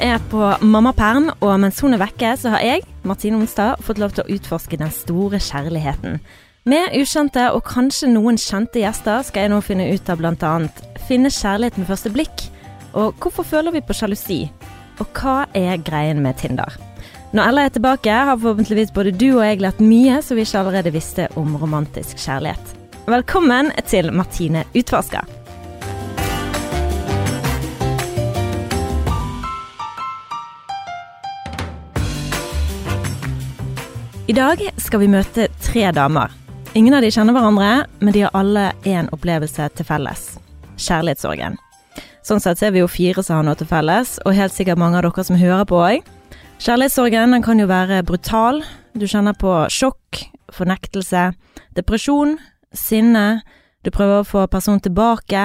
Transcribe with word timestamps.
er 0.00 0.20
på 0.30 0.40
mammaperm, 0.62 1.30
og 1.40 1.52
mens 1.60 1.80
hun 1.82 1.96
er 1.96 2.00
vekke, 2.00 2.32
så 2.38 2.52
har 2.54 2.62
jeg, 2.64 2.84
Martine 3.08 3.40
Onstad, 3.40 3.80
fått 3.84 4.00
lov 4.00 4.14
til 4.14 4.24
å 4.24 4.36
utforske 4.36 4.78
den 4.80 4.92
store 4.94 5.40
kjærligheten. 5.42 6.20
Med 6.68 6.94
ukjente 6.94 7.48
og 7.56 7.64
kanskje 7.66 8.12
noen 8.12 8.38
kjente 8.38 8.78
gjester 8.78 9.24
skal 9.26 9.46
jeg 9.46 9.52
nå 9.52 9.58
finne 9.66 9.88
ut 9.90 10.12
av 10.12 10.20
bl.a. 10.20 10.52
finne 11.08 11.32
kjærlighet 11.32 11.80
med 11.80 11.90
første 11.90 12.12
blikk, 12.14 12.46
og 12.94 13.18
hvorfor 13.18 13.48
føler 13.48 13.74
vi 13.74 13.82
på 13.82 13.96
sjalusi, 13.98 14.40
og 15.02 15.10
hva 15.18 15.42
er 15.58 15.82
greien 15.82 16.22
med 16.22 16.38
Tinder? 16.38 16.78
Når 17.32 17.48
Ella 17.48 17.66
er 17.66 17.74
tilbake, 17.74 18.12
har 18.12 18.36
forhåpentligvis 18.36 18.94
både 18.94 19.16
du 19.16 19.30
og 19.32 19.44
jeg 19.46 19.62
lært 19.64 19.82
mye 19.82 20.22
som 20.22 20.38
vi 20.38 20.46
ikke 20.46 20.62
allerede 20.62 20.94
visste 20.94 21.30
om 21.40 21.56
romantisk 21.56 22.20
kjærlighet. 22.20 22.76
Velkommen 23.08 23.72
til 23.88 24.12
Martine 24.14 24.62
utforsker. 24.76 25.41
I 34.32 34.34
dag 34.34 34.62
skal 34.80 35.02
vi 35.02 35.10
møte 35.12 35.44
tre 35.60 35.90
damer. 35.92 36.30
Ingen 36.72 36.94
av 36.96 37.02
de 37.04 37.10
kjenner 37.12 37.34
hverandre, 37.36 37.82
men 38.00 38.14
de 38.14 38.22
har 38.24 38.32
alle 38.32 38.70
én 38.88 39.10
opplevelse 39.12 39.66
til 39.76 39.84
felles. 39.84 40.22
Kjærlighetssorgen. 40.80 41.58
Sånn 42.24 42.40
sett 42.40 42.62
er 42.64 42.72
vi 42.72 42.80
jo 42.80 42.88
fire 42.88 43.20
som 43.20 43.36
har 43.36 43.44
noe 43.44 43.60
til 43.60 43.68
felles, 43.68 44.14
og 44.24 44.32
helt 44.38 44.56
sikkert 44.56 44.80
mange 44.80 44.96
av 44.96 45.04
dere 45.04 45.26
som 45.28 45.36
hører 45.36 45.68
på 45.68 45.82
òg. 45.84 46.08
Kjærlighetssorgen 46.64 47.44
kan 47.44 47.60
jo 47.60 47.68
være 47.68 48.00
brutal. 48.08 48.62
Du 48.96 49.04
kjenner 49.04 49.36
på 49.36 49.52
sjokk, 49.68 50.24
fornektelse, 50.48 51.28
depresjon, 51.76 52.38
sinne. 52.72 53.42
Du 53.84 53.92
prøver 53.92 54.22
å 54.22 54.30
få 54.32 54.48
personen 54.48 54.80
tilbake, 54.80 55.44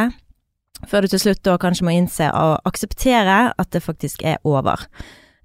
før 0.87 1.03
du 1.03 1.11
til 1.11 1.25
slutt 1.25 1.43
da 1.43 1.59
kanskje 1.59 1.91
må 1.91 1.99
innse 1.99 2.31
og 2.31 2.61
akseptere 2.71 3.49
at 3.51 3.75
det 3.75 3.83
faktisk 3.83 4.23
er 4.23 4.39
over. 4.47 4.87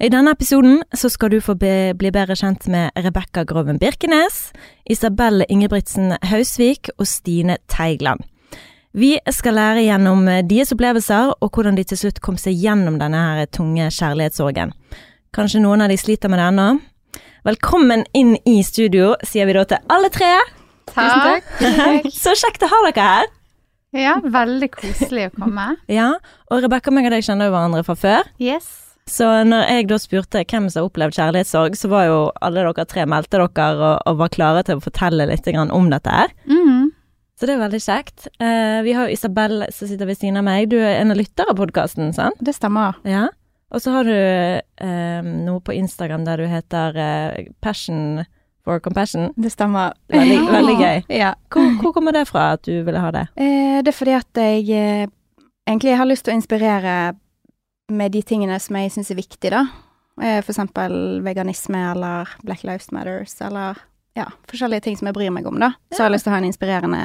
I 0.02 0.08
denne 0.10 0.32
episoden 0.34 0.80
så 0.98 1.06
skal 1.06 1.30
du 1.30 1.36
få 1.38 1.54
be, 1.54 1.92
bli 1.94 2.10
bedre 2.10 2.34
kjent 2.34 2.64
med 2.72 2.90
Rebekka 2.98 3.44
Groven 3.46 3.76
Birkenes, 3.78 4.48
Isabel 4.90 5.44
Ingebrigtsen 5.46 6.16
Hausvik 6.26 6.90
og 6.96 7.06
Stine 7.06 7.60
Teigland. 7.70 8.24
Vi 8.98 9.12
skal 9.30 9.54
lære 9.54 9.84
gjennom 9.86 10.26
deres 10.50 10.74
opplevelser 10.74 11.36
og 11.38 11.54
hvordan 11.54 11.78
de 11.78 11.86
til 11.86 12.02
slutt 12.02 12.18
kom 12.18 12.34
seg 12.34 12.58
gjennom 12.58 12.98
denne 12.98 13.22
her 13.22 13.46
tunge 13.54 13.86
kjærlighetssorgen. 13.94 14.74
Kanskje 15.38 15.62
noen 15.62 15.86
av 15.86 15.94
de 15.94 16.00
sliter 16.02 16.34
med 16.34 16.42
det 16.42 16.50
ennå. 16.50 16.68
Velkommen 17.46 18.02
inn 18.10 18.34
i 18.42 18.58
studio, 18.66 19.14
sier 19.22 19.46
vi 19.46 19.54
da 19.54 19.68
til 19.70 19.86
alle 19.86 20.10
tre. 20.10 20.34
Takk. 20.90 21.46
Så 22.24 22.34
kjekt 22.42 22.66
å 22.66 22.74
ha 22.74 22.86
dere 22.90 23.10
her. 23.14 23.34
Ja, 23.94 24.18
veldig 24.18 24.74
koselig 24.74 25.30
å 25.30 25.36
komme. 25.44 25.76
Ja, 25.86 26.16
og 26.50 26.66
Rebekka 26.66 26.90
og 26.90 26.98
meg 26.98 27.06
og 27.06 27.14
deg 27.14 27.22
kjenner 27.22 27.52
jo 27.52 27.54
hverandre 27.54 27.86
fra 27.86 28.02
før. 28.08 28.32
Yes. 28.42 28.81
Så 29.10 29.26
når 29.44 29.66
jeg 29.66 29.88
da 29.90 29.98
spurte 29.98 30.44
hvem 30.46 30.68
som 30.70 30.82
har 30.82 30.88
opplevd 30.88 31.16
kjærlighetssorg, 31.18 31.76
så 31.78 31.90
var 31.90 32.06
jo 32.06 32.18
alle 32.44 32.62
dere 32.62 32.86
tre 32.88 33.06
meldte 33.10 33.40
dere 33.40 33.68
og, 33.74 34.02
og 34.06 34.18
var 34.20 34.32
klare 34.32 34.62
til 34.66 34.78
å 34.78 34.84
fortelle 34.84 35.26
litt 35.28 35.48
om 35.58 35.90
dette 35.90 36.10
her. 36.10 36.34
Mm. 36.46 36.92
Så 37.42 37.48
det 37.48 37.56
er 37.56 37.62
veldig 37.64 37.80
kjekt. 37.82 38.28
Uh, 38.38 38.80
vi 38.86 38.92
har 38.94 39.08
jo 39.08 39.16
Isabel 39.16 39.64
som 39.74 39.88
sitter 39.90 40.06
ved 40.06 40.20
siden 40.20 40.38
av 40.38 40.44
meg. 40.46 40.68
Du 40.70 40.76
er 40.78 41.00
en 41.00 41.10
av 41.10 41.18
lytterne 41.18 41.50
av 41.50 41.58
podkasten, 41.58 42.12
sant? 42.14 42.38
Det 42.38 42.54
stemmer. 42.54 43.00
Ja. 43.02 43.24
Og 43.74 43.82
så 43.82 43.94
har 43.96 44.06
du 44.06 44.14
uh, 44.14 45.22
noe 45.26 45.58
på 45.64 45.74
Instagram 45.74 46.22
der 46.28 46.38
du 46.38 46.46
heter 46.46 46.94
uh, 46.94 47.48
Passion 47.64 48.22
for 48.62 48.78
Compassion. 48.84 49.32
Det 49.34 49.50
stemmer. 49.50 49.96
Veldig, 50.12 50.38
veldig 50.58 50.76
gøy. 50.78 51.02
Ja. 51.18 51.32
Hvor, 51.50 51.66
hvor 51.80 51.96
kommer 51.96 52.14
det 52.14 52.28
fra 52.30 52.52
at 52.54 52.62
du 52.68 52.76
ville 52.86 53.02
ha 53.02 53.10
det? 53.10 53.26
Det 53.34 53.90
er 53.90 53.98
fordi 53.98 54.14
at 54.20 54.42
jeg 54.44 55.10
egentlig 55.66 55.98
har 55.98 56.06
lyst 56.06 56.28
til 56.28 56.36
å 56.36 56.38
inspirere 56.38 56.94
med 57.92 58.14
de 58.14 58.22
tingene 58.26 58.58
som 58.62 58.78
jeg 58.78 58.92
syns 58.94 59.12
er 59.12 59.18
viktige, 59.20 59.52
da. 59.54 59.66
Eh, 60.20 60.40
for 60.42 60.52
eksempel 60.52 61.22
veganisme 61.24 61.80
eller 61.92 62.30
Black 62.44 62.64
Lives 62.68 62.90
Matters 62.92 63.38
eller 63.40 63.80
ja, 64.16 64.26
forskjellige 64.50 64.84
ting 64.84 64.98
som 64.98 65.08
jeg 65.08 65.16
bryr 65.16 65.32
meg 65.32 65.46
om, 65.48 65.60
da. 65.60 65.72
Så 65.92 66.02
har 66.02 66.10
jeg 66.10 66.18
lyst 66.18 66.28
til 66.28 66.32
å 66.32 66.36
ha 66.36 66.42
en 66.42 66.48
inspirerende 66.50 67.02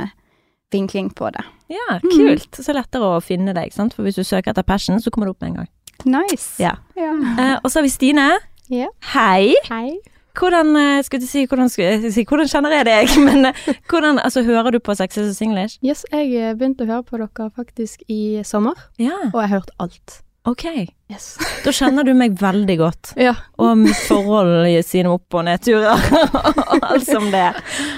vinkling 0.72 1.10
på 1.16 1.30
det. 1.32 1.46
Ja, 1.72 2.00
kult. 2.04 2.60
Så 2.60 2.76
lettere 2.76 3.16
å 3.16 3.24
finne 3.24 3.56
deg, 3.56 3.72
sant? 3.76 3.96
For 3.96 4.08
hvis 4.08 4.20
du 4.20 4.26
søker 4.28 4.52
etter 4.52 4.68
Passion, 4.68 5.00
så 5.00 5.14
kommer 5.14 5.30
du 5.30 5.36
opp 5.36 5.44
med 5.44 5.54
en 5.54 5.62
gang. 5.62 5.72
Nice. 6.06 6.60
Ja. 6.62 6.76
ja. 7.00 7.14
Uh, 7.16 7.56
og 7.64 7.72
så 7.72 7.80
har 7.80 7.88
vi 7.88 7.94
Stine. 7.94 8.28
Yeah. 8.68 8.92
Hei. 9.14 9.56
Hei. 9.72 9.98
Hvordan, 10.38 10.76
eh, 10.78 11.00
skal 11.02 11.22
du 11.24 11.26
si, 11.26 11.48
hvordan, 11.50 11.70
skal 11.70 11.88
jeg 11.88 12.12
si, 12.14 12.24
hvordan 12.30 12.50
kjenner 12.52 12.76
jeg 12.76 12.86
deg? 12.86 13.14
Men 13.26 13.48
hvordan, 13.90 14.20
altså, 14.22 14.44
hører 14.46 14.76
du 14.76 14.80
på 14.84 14.94
Sexes 14.94 15.32
og 15.32 15.34
Singlish? 15.34 15.80
Yes, 15.82 16.04
jeg 16.12 16.54
begynte 16.60 16.86
å 16.86 16.92
høre 16.92 17.08
på 17.08 17.18
dere 17.18 17.50
faktisk 17.56 18.04
i 18.12 18.44
sommer, 18.46 18.78
Ja, 19.02 19.18
og 19.32 19.40
jeg 19.42 19.48
har 19.48 19.56
hørt 19.56 19.74
alt. 19.82 20.20
Ok. 20.48 20.66
Yes. 21.12 21.28
Da 21.68 21.72
kjenner 21.76 22.06
du 22.08 22.14
meg 22.16 22.36
veldig 22.40 22.76
godt. 22.80 23.14
Ja. 23.20 23.34
Og 23.60 23.74
mitt 23.80 24.00
forhold 24.08 24.68
i 24.70 24.78
sine 24.86 25.12
opp- 25.12 25.36
og 25.36 25.44
nedturer. 25.48 26.00
og 26.32 26.84
alt 26.92 27.08
som 27.08 27.30
det. 27.34 27.48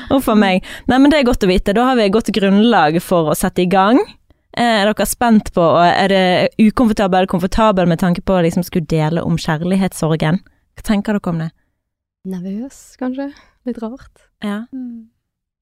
Og 0.10 0.24
for 0.26 0.38
meg. 0.40 0.66
Nei, 0.90 0.98
men 0.98 1.12
det 1.14 1.20
er 1.22 1.28
godt 1.30 1.46
å 1.46 1.50
vite. 1.52 1.76
Da 1.78 1.86
har 1.90 2.00
vi 2.00 2.08
et 2.08 2.14
godt 2.16 2.32
grunnlag 2.34 2.98
for 3.06 3.30
å 3.32 3.38
sette 3.38 3.62
i 3.66 3.70
gang. 3.70 4.00
Eh, 4.58 4.82
Er 4.82 4.90
dere 4.90 5.06
spent 5.06 5.52
på, 5.54 5.62
og 5.62 5.84
er 5.86 6.10
det 6.10 6.24
ukomfortabel 6.66 7.22
eller 7.22 7.30
komfortabel 7.30 7.88
med 7.88 8.02
tanke 8.02 8.24
på 8.26 8.34
å 8.40 8.42
liksom 8.46 8.66
skulle 8.66 8.90
dele 8.90 9.22
om 9.22 9.38
kjærlighetssorgen? 9.38 10.42
Hva 10.80 10.86
tenker 10.90 11.14
dere 11.20 11.30
om 11.34 11.44
det? 11.46 11.52
Nervøs, 12.30 12.80
kanskje? 13.00 13.30
Litt 13.70 13.78
rart. 13.84 14.26
Ja. 14.44 14.64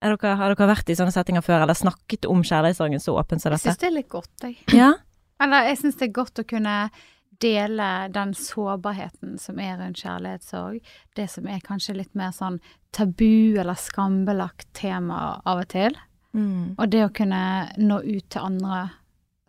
Er 0.02 0.14
dere, 0.16 0.36
har 0.40 0.54
dere 0.56 0.70
vært 0.70 0.90
i 0.94 0.96
sånne 0.98 1.12
settinger 1.14 1.44
før, 1.46 1.64
eller 1.66 1.78
snakket 1.78 2.28
om 2.30 2.44
kjærlighetssorgen 2.46 3.02
så 3.04 3.16
åpent 3.20 3.42
som 3.44 3.52
dette? 3.54 3.66
Jeg 3.68 3.76
synes 3.76 3.78
syns 3.78 3.84
det 3.84 3.90
er 3.92 3.96
litt 3.98 4.10
godt, 4.14 4.32
jeg. 4.46 4.56
Ja? 4.78 4.94
Eller 5.44 5.70
jeg 5.70 5.80
syns 5.82 6.00
det 6.00 6.10
er 6.10 6.18
godt 6.18 6.42
å 6.42 6.48
kunne 6.48 6.76
dele 7.42 7.88
den 8.10 8.34
sårbarheten 8.34 9.38
som 9.38 9.60
er 9.62 9.78
rundt 9.78 10.02
kjærlighetssorg. 10.02 10.80
Det 11.16 11.28
som 11.30 11.48
er 11.48 11.62
kanskje 11.66 12.00
litt 12.00 12.16
mer 12.18 12.34
sånn 12.34 12.58
tabu 12.96 13.60
eller 13.60 13.78
skambelagt 13.78 14.72
tema 14.78 15.38
av 15.46 15.62
og 15.62 15.70
til. 15.74 15.98
Mm. 16.34 16.76
Og 16.78 16.86
det 16.90 17.04
å 17.06 17.14
kunne 17.14 17.42
nå 17.78 18.02
ut 18.02 18.30
til 18.34 18.42
andre 18.42 18.88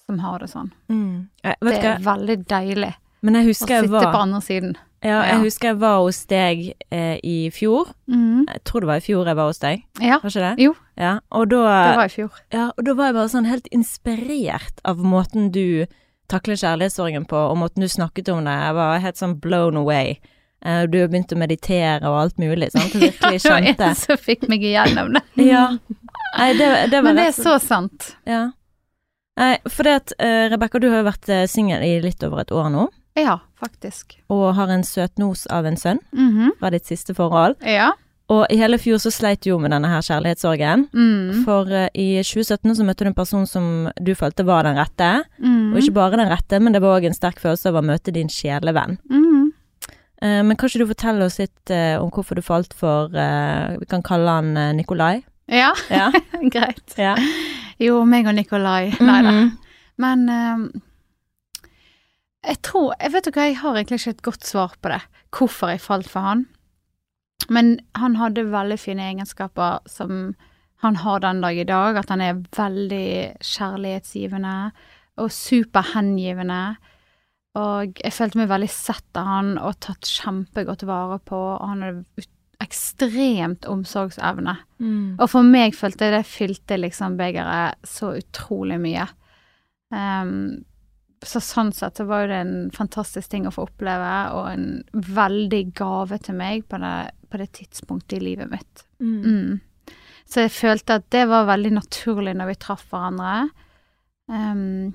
som 0.05 0.21
har 0.21 0.45
det 0.45 0.51
sånn. 0.53 0.73
Mm. 0.93 1.29
Det 1.43 1.79
er 1.81 2.05
veldig 2.05 2.41
deilig 2.49 2.95
men 3.21 3.39
jeg 3.39 3.49
å 3.49 3.51
husker 3.51 3.75
jeg 3.75 3.91
var, 3.91 4.13
på 4.13 4.21
andre 4.21 4.41
siden. 4.45 4.77
Ja, 5.05 5.21
jeg 5.23 5.35
Ja. 5.37 5.43
husker 5.45 5.69
jeg 5.69 5.79
var 5.79 5.99
hos 6.03 6.25
deg 6.27 6.63
eh, 6.91 7.19
i 7.23 7.51
fjor. 7.55 7.93
Jeg 8.09 8.63
tror 8.65 8.81
det 8.83 8.89
var 8.89 8.97
i 8.99 9.05
fjor 9.05 9.27
jeg 9.31 9.37
var 9.39 9.47
hos 9.47 9.59
deg, 9.63 9.85
Ja, 10.03 10.19
var 10.19 10.31
ikke 10.33 10.43
det? 10.57 10.65
Jo. 10.65 10.73
Ja, 10.99 11.13
og 11.31 11.49
da, 11.53 11.61
det 11.91 11.97
var 12.01 12.05
i 12.11 12.15
fjor. 12.17 12.31
ja, 12.53 12.65
og 12.77 12.85
da 12.85 12.95
var 12.99 13.07
jeg 13.07 13.15
bare 13.15 13.29
sånn 13.31 13.47
helt 13.47 13.69
inspirert 13.71 14.81
av 14.85 14.99
måten 14.99 15.53
du 15.55 15.87
takler 16.29 16.59
kjærlighetssorgen 16.59 17.25
på, 17.31 17.37
og 17.37 17.57
måten 17.57 17.81
du 17.81 17.89
snakket 17.89 18.29
om 18.29 18.43
det. 18.45 18.53
Jeg 18.59 18.75
var 18.75 18.99
helt 18.99 19.17
sånn 19.17 19.39
blown 19.41 19.77
away. 19.77 20.19
Eh, 20.67 20.87
Du 20.91 20.99
har 21.01 21.09
begynt 21.09 21.33
å 21.33 21.39
meditere 21.39 22.03
og 22.03 22.19
alt 22.21 22.37
mulig, 22.43 22.73
sant? 22.73 22.93
Du 22.93 22.99
virkelig 23.07 23.43
Det 23.43 23.51
var 23.51 23.63
en 23.89 23.95
som 23.95 24.17
fikk 24.19 24.49
meg 24.49 24.61
igjennom 24.67 25.15
det. 25.15 25.23
Ja. 25.47 25.79
Nei, 26.37 26.53
det, 26.59 26.91
det 26.91 26.99
var 26.99 27.03
Men 27.13 27.17
det 27.17 27.27
er 27.31 27.37
så 27.39 27.59
sant. 27.63 28.17
Ja. 28.27 28.51
Nei, 29.39 29.57
for 29.71 29.85
det 29.87 29.95
at 30.03 30.13
uh, 30.19 30.49
Rebekka, 30.51 30.81
du 30.83 30.89
har 30.91 30.99
jo 31.05 31.07
vært 31.07 31.29
uh, 31.31 31.47
singel 31.47 31.85
i 31.87 32.01
litt 32.03 32.23
over 32.27 32.41
et 32.43 32.51
år 32.51 32.69
nå, 32.75 32.89
Ja, 33.17 33.39
faktisk. 33.61 34.17
og 34.31 34.55
har 34.55 34.69
en 34.71 34.83
søtnos 34.85 35.47
av 35.51 35.67
en 35.67 35.77
sønn 35.77 35.99
Mhm. 36.13 36.53
fra 36.61 36.71
ditt 36.71 36.87
siste 36.87 37.15
forhold. 37.15 37.57
Ja. 37.67 37.93
Og 38.31 38.47
i 38.51 38.57
hele 38.61 38.77
fjor 38.77 38.99
så 39.01 39.11
sleit 39.11 39.41
du 39.41 39.51
jo 39.51 39.59
med 39.59 39.71
denne 39.71 39.89
her 39.89 40.01
kjærlighetssorgen. 40.05 40.89
Mm. 40.93 41.45
For 41.47 41.65
uh, 41.65 41.89
i 41.95 42.21
2017 42.23 42.75
så 42.77 42.85
møtte 42.85 43.05
du 43.05 43.09
en 43.09 43.15
person 43.15 43.47
som 43.47 43.89
du 44.03 44.13
følte 44.15 44.45
var 44.45 44.65
den 44.65 44.77
rette. 44.77 45.25
Mm. 45.41 45.73
Og 45.73 45.79
ikke 45.81 45.95
bare 45.95 46.19
den 46.21 46.29
rette, 46.29 46.61
men 46.61 46.73
det 46.75 46.83
var 46.83 47.01
òg 47.01 47.07
en 47.07 47.15
sterk 47.17 47.41
følelse 47.41 47.67
av 47.73 47.75
å 47.81 47.85
møte 47.87 48.13
din 48.13 48.29
sjelevenn. 48.29 48.99
Mhm. 49.09 49.53
Uh, 50.21 50.43
men 50.43 50.57
kan 50.57 50.69
ikke 50.69 50.79
du 50.85 50.87
fortelle 50.93 51.25
oss 51.25 51.39
litt 51.39 51.71
uh, 51.71 52.03
om 52.03 52.11
hvorfor 52.11 52.35
du 52.35 52.43
falt 52.43 52.75
for 52.75 53.09
Vi 53.09 53.87
kan 53.89 54.03
kalle 54.03 54.29
han 54.29 54.77
Nikolai. 54.77 55.23
Ja, 55.49 55.73
Ja. 55.89 56.11
greit. 56.53 56.99
ja. 56.99 57.15
Jo, 57.81 58.05
meg 58.05 58.27
og 58.27 58.35
Nikolai. 58.35 58.93
Nei 59.01 59.23
da. 59.23 59.31
Mhm. 59.31 59.51
Men 59.97 60.29
jeg 62.49 62.61
tror 62.65 62.95
Jeg 62.97 63.13
vet 63.13 63.27
du 63.29 63.33
hva, 63.35 63.47
jeg 63.49 63.59
har 63.61 63.77
egentlig 63.77 64.01
ikke 64.01 64.15
et 64.17 64.29
godt 64.31 64.47
svar 64.49 64.77
på 64.81 64.93
det. 64.93 65.03
Hvorfor 65.35 65.73
jeg 65.75 65.85
falt 65.85 66.09
for 66.11 66.25
han. 66.25 66.47
Men 67.53 67.79
han 67.97 68.17
hadde 68.19 68.49
veldig 68.51 68.79
fine 68.81 69.05
egenskaper 69.13 69.85
som 69.89 70.33
han 70.83 70.97
har 71.03 71.21
den 71.21 71.43
dag 71.45 71.59
i 71.59 71.67
dag. 71.69 71.99
At 72.01 72.13
han 72.13 72.25
er 72.25 72.41
veldig 72.57 73.41
kjærlighetsgivende 73.45 74.57
og 75.19 75.35
superhengivende. 75.35 76.63
Og 77.59 78.01
jeg 78.01 78.15
følte 78.15 78.41
meg 78.41 78.51
veldig 78.53 78.71
sett 78.73 79.19
av 79.19 79.29
han 79.29 79.55
og 79.59 79.79
tatt 79.85 80.09
kjempegodt 80.09 80.87
vare 80.89 81.21
på. 81.29 81.39
Og 81.59 81.69
han 81.69 81.85
hadde 81.85 82.29
ekstremt 82.63 83.69
omsorgsevne. 83.71 84.57
Mm. 84.83 85.19
Og 85.19 85.29
for 85.31 85.47
meg 85.47 85.77
følte 85.79 86.09
jeg 86.09 86.17
det 86.17 86.27
fylte 86.27 86.79
liksom 86.81 87.19
begeret 87.21 87.79
så 87.87 88.17
utrolig 88.19 88.81
mye. 88.83 89.07
Ehm, 89.95 90.65
så 91.27 91.41
sånn 91.43 91.73
sett 91.75 91.99
så 91.99 92.05
var 92.09 92.29
det 92.31 92.37
en 92.43 92.71
fantastisk 92.75 93.31
ting 93.33 93.47
å 93.49 93.53
få 93.55 93.67
oppleve, 93.69 94.13
og 94.37 94.51
en 94.53 94.69
veldig 94.93 95.63
gave 95.79 96.19
til 96.23 96.37
meg 96.39 96.67
på 96.71 96.79
det, 96.83 97.11
på 97.31 97.41
det 97.41 97.49
tidspunktet 97.59 98.19
i 98.19 98.25
livet 98.31 98.51
mitt. 98.53 98.85
Mm. 99.01 99.19
Mm. 99.25 99.97
Så 100.29 100.45
jeg 100.45 100.53
følte 100.55 100.99
at 101.01 101.09
det 101.15 101.25
var 101.31 101.49
veldig 101.49 101.73
naturlig 101.79 102.37
når 102.37 102.51
vi 102.53 102.59
traff 102.61 102.85
hverandre. 102.93 103.49
Um, 104.29 104.93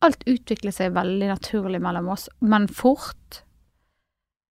alt 0.00 0.22
utviklet 0.24 0.74
seg 0.78 0.94
veldig 0.96 1.28
naturlig 1.28 1.80
mellom 1.84 2.08
oss, 2.14 2.28
men 2.40 2.66
fort. 2.72 3.42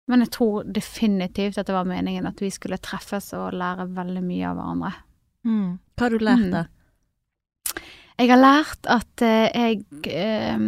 Men 0.07 0.23
jeg 0.23 0.33
tror 0.35 0.63
definitivt 0.67 1.59
at 1.59 1.67
det 1.67 1.75
var 1.75 1.87
meningen 1.87 2.27
at 2.27 2.39
vi 2.43 2.49
skulle 2.51 2.79
treffes 2.83 3.33
og 3.37 3.55
lære 3.59 3.89
veldig 3.95 4.23
mye 4.23 4.47
av 4.49 4.57
hverandre. 4.59 4.93
Mm. 5.43 5.67
Hva 5.97 6.07
har 6.07 6.15
du 6.15 6.23
lært, 6.23 6.47
Mm. 6.47 6.51
da? 6.51 6.63
Jeg 8.19 8.29
har 8.29 8.37
lært 8.37 8.87
at 8.87 9.21
eh, 9.25 9.49
jeg 9.51 9.85
eh, 10.07 10.65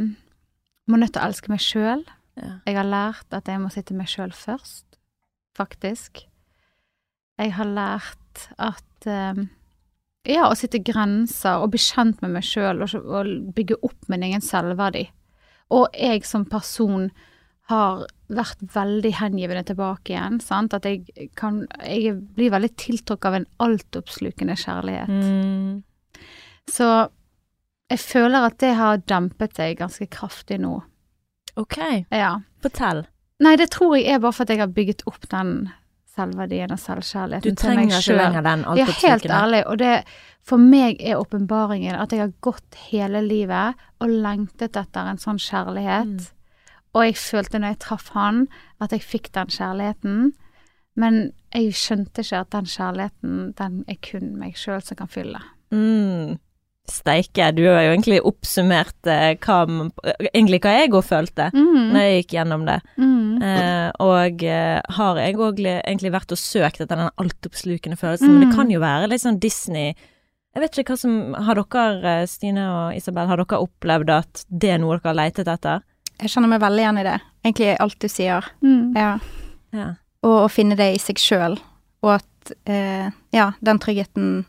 må 0.89 0.99
nødt 1.01 1.15
til 1.15 1.23
å 1.23 1.27
elske 1.29 1.51
meg 1.51 1.63
sjøl. 1.63 2.05
Ja. 2.35 2.53
Jeg 2.67 2.77
har 2.77 2.87
lært 2.89 3.35
at 3.35 3.49
jeg 3.49 3.61
må 3.63 3.71
sitte 3.73 3.95
meg 3.97 4.09
sjøl 4.11 4.33
først, 4.35 4.99
faktisk. 5.57 6.25
Jeg 7.39 7.53
har 7.57 7.67
lært 7.67 8.47
at 8.61 9.07
eh, 9.09 9.45
ja, 10.29 10.47
å 10.47 10.57
sitte 10.57 10.83
grenser 10.83 11.61
og 11.61 11.73
bli 11.73 11.81
kjent 11.81 12.21
med 12.23 12.35
meg 12.35 12.45
sjøl 12.47 12.83
og, 12.85 12.95
og 13.03 13.31
bygge 13.55 13.79
opp 13.85 14.11
min 14.11 14.25
egen 14.27 14.43
selvverdi. 14.43 15.07
Og 15.75 15.87
jeg 15.97 16.25
som 16.27 16.45
person 16.49 17.09
har 17.71 18.05
vært 18.29 18.61
veldig 18.75 19.11
hengivende 19.19 19.65
tilbake 19.65 20.13
igjen. 20.13 20.39
Sant? 20.43 20.75
At 20.77 20.85
jeg 20.85 21.31
kan 21.37 21.63
Jeg 21.81 22.13
blir 22.37 22.53
veldig 22.53 22.71
tiltrukket 22.77 23.29
av 23.29 23.37
en 23.39 23.47
altoppslukende 23.65 24.57
kjærlighet. 24.59 25.09
Mm. 25.09 25.81
Så 26.69 26.89
jeg 27.91 27.99
føler 28.01 28.47
at 28.49 28.57
det 28.63 28.73
har 28.75 29.01
dempet 29.07 29.55
seg 29.57 29.77
ganske 29.79 30.07
kraftig 30.11 30.59
nå. 30.61 30.79
Ok, 31.55 31.77
Ja. 32.11 32.39
fortell. 32.61 33.05
Nei, 33.39 33.55
det 33.55 33.69
tror 33.71 33.95
jeg 33.97 34.07
er 34.13 34.19
bare 34.19 34.33
for 34.33 34.43
at 34.43 34.49
jeg 34.49 34.59
har 34.59 34.67
bygget 34.71 35.03
opp 35.07 35.27
den 35.29 35.69
selvverdien 36.15 36.71
og 36.71 36.79
selvkjærligheten 36.79 37.57
til 37.59 37.69
meg 37.69 37.89
trenger 37.89 37.99
ikke 37.99 38.15
lenger 38.15 38.45
den 38.45 38.63
Ja, 38.79 38.85
helt 38.85 39.25
ærlig. 39.25 39.65
Og 39.67 39.77
det, 39.77 40.03
for 40.41 40.57
meg 40.57 41.01
er 41.03 41.19
åpenbaringen 41.19 41.95
at 41.99 42.11
jeg 42.11 42.19
har 42.19 42.33
gått 42.41 42.77
hele 42.89 43.21
livet 43.21 43.75
og 43.99 44.09
lengtet 44.09 44.77
etter 44.79 45.11
en 45.11 45.17
sånn 45.17 45.41
kjærlighet. 45.41 46.15
Mm. 46.15 46.31
Og 46.95 47.03
jeg 47.03 47.17
følte 47.19 47.59
når 47.59 47.73
jeg 47.73 47.79
traff 47.83 48.09
han, 48.15 48.47
at 48.79 48.91
jeg 48.95 49.03
fikk 49.03 49.31
den 49.35 49.51
kjærligheten. 49.51 50.33
Men 50.95 51.31
jeg 51.53 51.73
skjønte 51.75 52.23
ikke 52.23 52.39
at 52.39 52.51
den 52.55 52.65
kjærligheten, 52.71 53.53
den 53.59 53.83
er 53.91 53.99
kun 53.99 54.37
meg 54.39 54.55
sjøl 54.55 54.81
som 54.81 54.95
kan 55.01 55.11
fylle. 55.11 55.41
Mm. 55.75 56.37
Steike, 56.91 57.47
du 57.55 57.63
har 57.67 57.81
jo 57.85 57.93
egentlig 57.95 58.19
oppsummert 58.25 59.07
eh, 59.09 59.35
hva, 59.41 59.59
egentlig 60.33 60.59
hva 60.63 60.73
jeg 60.79 60.91
òg 60.91 61.03
følte 61.05 61.49
Mm. 61.53 61.91
når 61.93 61.99
jeg 62.05 62.17
gikk 62.23 62.33
gjennom 62.37 62.65
det. 62.67 62.79
Mm. 62.97 63.41
Eh, 63.41 63.91
og 64.05 64.43
eh, 64.43 64.81
har 64.97 65.17
jeg 65.17 65.35
òg 65.35 65.59
egentlig 65.65 66.11
vært 66.13 66.31
og 66.31 66.37
søkt 66.41 66.81
etter 66.81 66.95
den 66.95 67.09
altoppslukende 67.17 67.97
følelsen, 67.97 68.29
men 68.31 68.39
det 68.45 68.49
Mm. 68.51 68.55
kan 68.55 68.69
jo 68.71 68.79
være 68.79 69.09
litt 69.09 69.21
sånn 69.21 69.39
Disney 69.39 69.93
Jeg 70.55 70.61
vet 70.63 70.77
ikke 70.79 70.93
hva 70.93 70.97
som 70.97 71.33
Har 71.33 71.55
dere, 71.55 72.21
eh, 72.21 72.25
Stine 72.27 72.63
og 72.71 72.95
Isabel, 72.95 73.27
har 73.27 73.37
dere 73.37 73.59
opplevd 73.59 74.09
at 74.09 74.45
det 74.49 74.69
er 74.69 74.77
noe 74.79 74.95
dere 74.97 75.09
har 75.11 75.15
leitet 75.19 75.47
etter? 75.51 75.81
Jeg 76.21 76.29
kjenner 76.31 76.47
meg 76.47 76.61
veldig 76.61 76.79
igjen 76.79 76.99
i 76.99 77.03
det. 77.03 77.21
Egentlig 77.43 77.77
alt 77.79 77.99
du 77.99 78.07
sier. 78.07 78.45
Mm. 78.63 78.95
Ja. 78.95 79.19
Ja. 79.73 79.87
Og 80.23 80.45
å 80.45 80.49
finne 80.49 80.77
det 80.77 80.93
i 80.95 80.97
seg 80.97 81.17
sjøl, 81.19 81.59
og 82.01 82.09
at 82.21 82.53
eh, 82.67 83.09
Ja, 83.33 83.51
den 83.61 83.79
tryggheten 83.79 84.45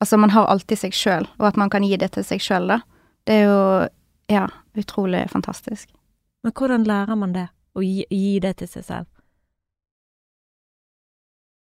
Altså, 0.00 0.16
man 0.20 0.30
har 0.30 0.46
alltid 0.52 0.78
seg 0.78 0.92
sjøl, 0.92 1.26
og 1.38 1.46
at 1.48 1.56
man 1.56 1.70
kan 1.72 1.82
gi 1.86 1.96
det 1.96 2.10
til 2.12 2.24
seg 2.24 2.40
sjøl, 2.44 2.66
da. 2.68 2.80
Det 3.26 3.34
er 3.40 3.46
jo 3.48 3.60
Ja, 4.28 4.48
utrolig 4.74 5.22
fantastisk. 5.30 5.88
Men 6.42 6.52
hvordan 6.52 6.84
lærer 6.84 7.14
man 7.16 7.32
det? 7.32 7.46
Å 7.78 7.82
gi, 7.84 8.04
gi 8.10 8.38
det 8.42 8.56
til 8.58 8.66
seg 8.68 8.84
selv? 8.84 9.06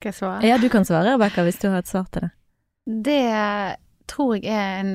Skal 0.00 0.08
jeg 0.11 0.17
svare? 0.19 0.46
Ja, 0.49 0.56
du 0.58 0.69
kan 0.72 0.84
svare, 0.88 1.12
Rebekka, 1.14 1.44
hvis 1.46 1.61
du 1.62 1.69
har 1.70 1.78
et 1.82 1.90
svar 1.90 2.06
til 2.11 2.25
det. 2.26 2.31
Det 3.06 3.76
tror 4.11 4.34
jeg 4.40 4.49
er 4.50 4.81
en 4.81 4.94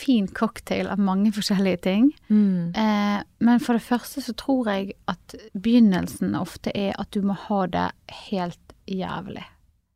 fin 0.00 0.26
cocktail 0.34 0.88
av 0.90 0.98
mange 0.98 1.30
forskjellige 1.36 1.82
ting. 1.84 2.08
Mm. 2.32 2.72
Eh, 2.74 3.20
men 3.44 3.60
for 3.60 3.76
det 3.76 3.84
første 3.84 4.22
så 4.24 4.32
tror 4.40 4.70
jeg 4.72 4.94
at 5.12 5.34
begynnelsen 5.54 6.34
ofte 6.40 6.72
er 6.74 6.96
at 6.98 7.10
du 7.14 7.20
må 7.22 7.36
ha 7.46 7.66
det 7.70 7.88
helt 8.30 8.74
jævlig 8.90 9.44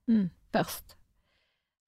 Mm. 0.06 0.28
først. 0.52 0.94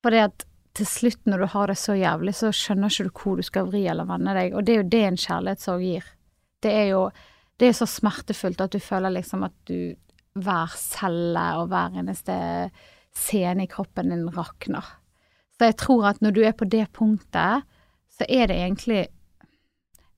det 0.06 0.20
at 0.22 0.44
til 0.76 0.88
slutt 0.88 1.28
når 1.28 1.42
du 1.42 1.46
har 1.54 1.70
det 1.70 1.78
så 1.80 1.94
jævlig, 1.96 2.34
så 2.36 2.52
skjønner 2.54 2.92
ikke 2.92 3.06
du 3.08 3.22
hvor 3.22 3.40
du 3.40 3.46
skal 3.46 3.70
vri 3.70 3.86
eller 3.88 4.08
vende 4.08 4.34
deg, 4.36 4.54
og 4.54 4.66
det 4.66 4.74
er 4.74 4.82
jo 4.82 4.90
det 4.92 5.02
en 5.06 5.22
kjærlighetssorg 5.22 5.86
gir. 5.86 6.10
Det 6.62 6.72
er 6.72 6.86
jo 6.90 7.00
det 7.56 7.70
er 7.70 7.76
så 7.78 7.88
smertefullt 7.88 8.60
at 8.60 8.74
du 8.74 8.82
føler 8.82 9.14
liksom 9.14 9.46
at 9.46 9.54
du 9.68 9.96
hver 10.36 10.72
celle 10.76 11.44
og 11.56 11.70
hver 11.72 11.94
eneste 12.02 12.36
scene 13.16 13.64
i 13.64 13.70
kroppen 13.70 14.12
din 14.12 14.26
rakner. 14.34 14.84
Så 15.56 15.70
jeg 15.70 15.78
tror 15.80 16.10
at 16.10 16.20
når 16.20 16.36
du 16.36 16.42
er 16.44 16.52
på 16.52 16.68
det 16.68 16.84
punktet, 16.92 17.64
så 18.12 18.28
er 18.28 18.50
det 18.50 18.58
egentlig 18.60 19.06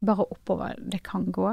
bare 0.05 0.27
oppover 0.27 0.75
det 0.79 1.05
kan 1.07 1.29
gå. 1.35 1.53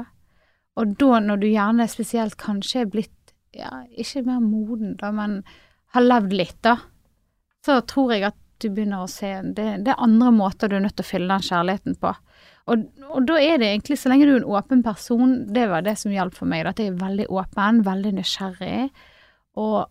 Og 0.76 0.96
da 0.98 1.20
når 1.22 1.38
du 1.42 1.46
gjerne 1.46 1.86
spesielt 1.90 2.36
kanskje 2.40 2.82
er 2.82 2.90
blitt, 2.90 3.34
ja, 3.54 3.70
ikke 3.94 4.24
mer 4.26 4.42
moden 4.42 4.96
da, 4.98 5.12
men 5.14 5.40
har 5.94 6.04
levd 6.04 6.34
litt 6.34 6.58
da, 6.66 6.76
så 7.64 7.78
tror 7.86 8.12
jeg 8.14 8.26
at 8.28 8.38
du 8.62 8.68
begynner 8.70 9.04
å 9.04 9.10
se 9.10 9.30
det, 9.56 9.66
det 9.84 9.92
er 9.92 10.04
andre 10.04 10.30
måter 10.34 10.70
du 10.70 10.78
er 10.78 10.84
nødt 10.84 10.96
til 10.98 11.06
å 11.06 11.10
fylle 11.10 11.32
den 11.32 11.44
kjærligheten 11.46 11.98
på. 12.02 12.12
Og, 12.66 12.86
og 13.14 13.26
da 13.28 13.36
er 13.38 13.60
det 13.62 13.68
egentlig, 13.70 13.98
så 14.00 14.10
lenge 14.10 14.26
du 14.26 14.32
er 14.32 14.40
en 14.40 14.54
åpen 14.58 14.82
person, 14.86 15.36
det 15.54 15.68
var 15.70 15.84
det 15.86 15.94
som 16.00 16.14
hjalp 16.14 16.34
for 16.38 16.50
meg, 16.50 16.66
at 16.66 16.80
jeg 16.82 16.92
er 16.92 17.02
veldig 17.02 17.28
åpen, 17.30 17.84
veldig 17.86 18.16
nysgjerrig, 18.16 18.88
og 19.62 19.86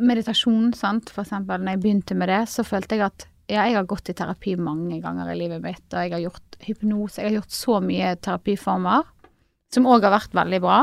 meditasjon, 0.00 0.72
sant, 0.76 1.12
for 1.12 1.26
eksempel, 1.26 1.60
når 1.60 1.76
jeg 1.76 1.82
begynte 1.82 2.16
med 2.16 2.32
det, 2.32 2.40
så 2.48 2.64
følte 2.64 2.96
jeg 2.96 3.04
at 3.10 3.28
ja, 3.48 3.64
jeg 3.64 3.76
har 3.78 3.86
gått 3.88 4.10
i 4.12 4.16
terapi 4.16 4.54
mange 4.60 4.98
ganger 5.04 5.30
i 5.32 5.36
livet 5.40 5.62
mitt, 5.64 5.84
og 5.92 6.00
jeg 6.00 6.12
har 6.14 6.24
gjort 6.24 6.58
hypnose, 6.64 7.20
jeg 7.20 7.30
har 7.30 7.38
gjort 7.38 7.54
så 7.56 7.78
mye 7.84 8.10
terapiformer, 8.24 9.06
som 9.72 9.88
òg 9.88 10.04
har 10.04 10.14
vært 10.16 10.36
veldig 10.36 10.60
bra. 10.64 10.82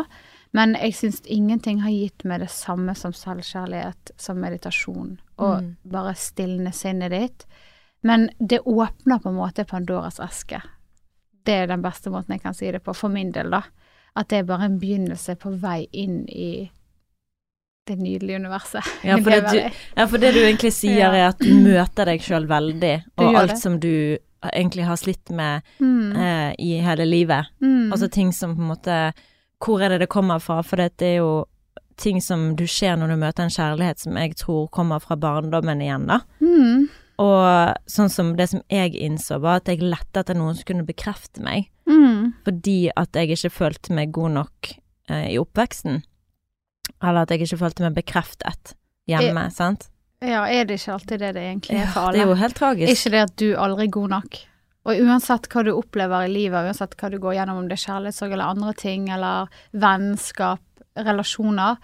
Men 0.55 0.75
jeg 0.79 0.93
syns 0.95 1.21
ingenting 1.25 1.81
har 1.83 1.91
gitt 1.91 2.23
meg 2.23 2.39
det 2.45 2.49
samme 2.53 2.93
som 2.95 3.11
selvkjærlighet, 3.15 4.13
som 4.17 4.37
meditasjon, 4.39 5.17
og 5.37 5.57
Mm. 5.63 5.75
bare 5.91 6.13
stilne 6.15 6.71
sinnet 6.73 7.11
ditt. 7.11 7.45
Men 8.03 8.29
det 8.39 8.61
åpner 8.65 9.19
på 9.19 9.29
en 9.29 9.35
måte 9.35 9.65
Pandoras 9.67 10.19
eske. 10.23 10.61
Det 11.45 11.53
er 11.63 11.67
den 11.67 11.81
beste 11.83 12.09
måten 12.09 12.33
jeg 12.37 12.41
kan 12.41 12.53
si 12.53 12.71
det 12.71 12.83
på, 12.85 12.93
for 12.95 13.09
min 13.09 13.31
del, 13.31 13.49
da. 13.51 13.61
At 14.15 14.29
det 14.29 14.37
er 14.39 14.43
bare 14.47 14.65
en 14.69 14.79
begynnelse 14.79 15.35
på 15.35 15.51
vei 15.59 15.87
inn 15.91 16.23
i 16.29 16.69
det 17.87 17.97
nydelige 17.99 18.39
universet. 18.39 18.83
Ja, 19.03 19.17
for 19.23 19.29
Det 19.29 19.41
det, 19.41 19.51
du, 19.51 19.75
ja, 19.97 20.05
for 20.07 20.17
det 20.17 20.33
du 20.33 20.39
egentlig 20.39 20.71
sier, 20.73 20.97
Ja. 20.99 21.11
er 21.13 21.27
at 21.33 21.39
du 21.39 21.51
møter 21.53 22.05
deg 22.05 22.21
sjøl 22.21 22.47
veldig, 22.49 23.03
og 23.17 23.35
alt 23.35 23.51
det. 23.51 23.59
som 23.61 23.79
du 23.79 24.17
egentlig 24.53 24.85
har 24.85 24.95
slitt 24.97 25.29
med 25.29 25.61
mm. 25.79 26.15
eh, 26.15 26.55
i 26.59 26.79
hele 26.81 27.05
livet. 27.05 27.45
Mm. 27.61 27.91
Altså 27.91 28.09
ting 28.09 28.31
som 28.33 28.55
på 28.55 28.61
en 28.61 28.67
måte 28.71 29.13
Hvor 29.63 29.81
er 29.81 29.89
det 29.95 29.99
det 30.05 30.09
kommer 30.11 30.39
fra? 30.43 30.61
For 30.63 30.77
det 30.81 31.01
er 31.05 31.17
jo 31.21 31.45
ting 31.97 32.19
som 32.21 32.55
du 32.59 32.65
ser 32.67 32.97
når 32.99 33.13
du 33.13 33.15
møter 33.21 33.45
en 33.45 33.53
kjærlighet 33.55 34.01
som 34.03 34.17
jeg 34.19 34.35
tror 34.35 34.67
kommer 34.75 34.99
fra 34.99 35.15
barndommen 35.15 35.81
igjen, 35.81 36.07
da. 36.11 36.19
mm. 36.43 36.87
Og 37.23 37.77
sånn 37.87 38.09
som 38.11 38.33
det 38.35 38.49
som 38.51 38.59
jeg 38.67 38.91
innså, 38.99 39.37
var 39.39 39.61
at 39.61 39.69
jeg 39.71 39.79
lette 39.79 40.19
etter 40.19 40.35
noen 40.35 40.57
som 40.57 40.67
kunne 40.67 40.83
bekrefte 40.87 41.39
meg, 41.45 41.69
Mm. 41.87 42.33
fordi 42.43 42.89
at 42.97 43.13
jeg 43.13 43.29
ikke 43.37 43.51
følte 43.53 43.93
meg 43.93 44.11
god 44.11 44.31
nok 44.33 44.71
eh, 45.07 45.27
i 45.31 45.37
oppveksten. 45.37 46.01
Eller 47.01 47.21
at 47.21 47.29
jeg 47.31 47.45
ikke 47.45 47.59
følte 47.61 47.85
meg 47.85 47.93
bekreftet 47.95 48.73
hjemme, 49.07 49.45
sant? 49.53 49.87
Ja, 50.25 50.43
er 50.49 50.65
det 50.65 50.79
ikke 50.81 50.95
alltid 50.97 51.19
det 51.21 51.29
det 51.37 51.43
egentlig 51.45 51.77
er 51.77 51.87
for 51.93 52.07
alle? 52.09 52.17
Ja, 52.17 52.23
det 52.25 52.25
er 52.25 52.31
jo 52.33 52.39
helt 52.41 52.57
tragisk. 52.57 52.91
Ikke 52.91 53.11
det 53.13 53.21
at 53.21 53.35
du 53.37 53.47
aldri 53.55 53.85
er 53.85 53.91
god 53.93 54.09
nok. 54.15 54.39
Og 54.85 54.99
uansett 55.01 55.47
hva 55.49 55.63
du 55.65 55.71
opplever 55.73 56.27
i 56.27 56.31
livet, 56.33 56.67
uansett 56.67 56.93
hva 56.99 57.09
du 57.09 57.17
går 57.19 57.33
gjennom, 57.39 57.57
om 57.63 57.67
det 57.67 57.79
er 57.79 57.85
kjærlighetssorg 57.87 58.33
eller 58.35 58.51
andre 58.53 58.73
ting, 58.77 59.07
eller 59.09 59.47
vennskap, 59.73 60.61
relasjoner, 60.95 61.77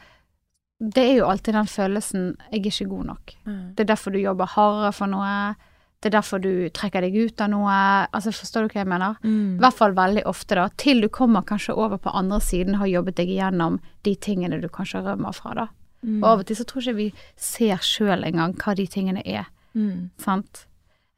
det 0.81 1.03
er 1.03 1.17
jo 1.19 1.25
alltid 1.29 1.53
den 1.53 1.65
følelsen 1.69 2.37
'jeg 2.51 2.59
er 2.65 2.69
ikke 2.71 2.89
god 2.89 3.05
nok'. 3.05 3.35
Mm. 3.45 3.75
Det 3.75 3.79
er 3.89 3.93
derfor 3.95 4.11
du 4.11 4.19
jobber 4.19 4.45
hardere 4.47 4.93
for 4.93 5.05
noe, 5.07 5.55
det 6.01 6.13
er 6.13 6.17
derfor 6.21 6.41
du 6.41 6.69
trekker 6.69 7.01
deg 7.01 7.13
ut 7.15 7.41
av 7.41 7.49
noe. 7.49 8.07
Altså, 8.13 8.31
forstår 8.33 8.61
du 8.61 8.67
hva 8.73 8.81
jeg 8.81 8.87
mener? 8.87 9.15
I 9.23 9.27
Mm. 9.27 9.57
hvert 9.59 9.73
fall 9.73 9.93
veldig 9.93 10.23
ofte, 10.25 10.55
da. 10.55 10.67
Til 10.75 11.01
du 11.01 11.07
kommer 11.09 11.41
kanskje 11.43 11.77
over 11.77 11.97
på 11.97 12.09
andre 12.13 12.39
siden, 12.39 12.75
har 12.75 12.87
jobbet 12.87 13.15
deg 13.15 13.27
igjennom 13.29 13.79
de 14.03 14.15
tingene 14.15 14.59
du 14.61 14.67
kanskje 14.67 15.03
rømmer 15.03 15.31
fra, 15.35 15.53
da. 15.53 15.67
Mm. 16.03 16.23
Og 16.23 16.29
av 16.29 16.39
og 16.39 16.45
til 16.47 16.55
så 16.55 16.65
tror 16.65 16.81
ikke 16.81 16.95
vi 16.95 17.13
ser 17.37 17.77
sjøl 17.77 18.23
engang 18.25 18.53
hva 18.55 18.75
de 18.75 18.87
tingene 18.87 19.21
er. 19.25 19.45
Mm. 19.75 20.09
Sant? 20.17 20.65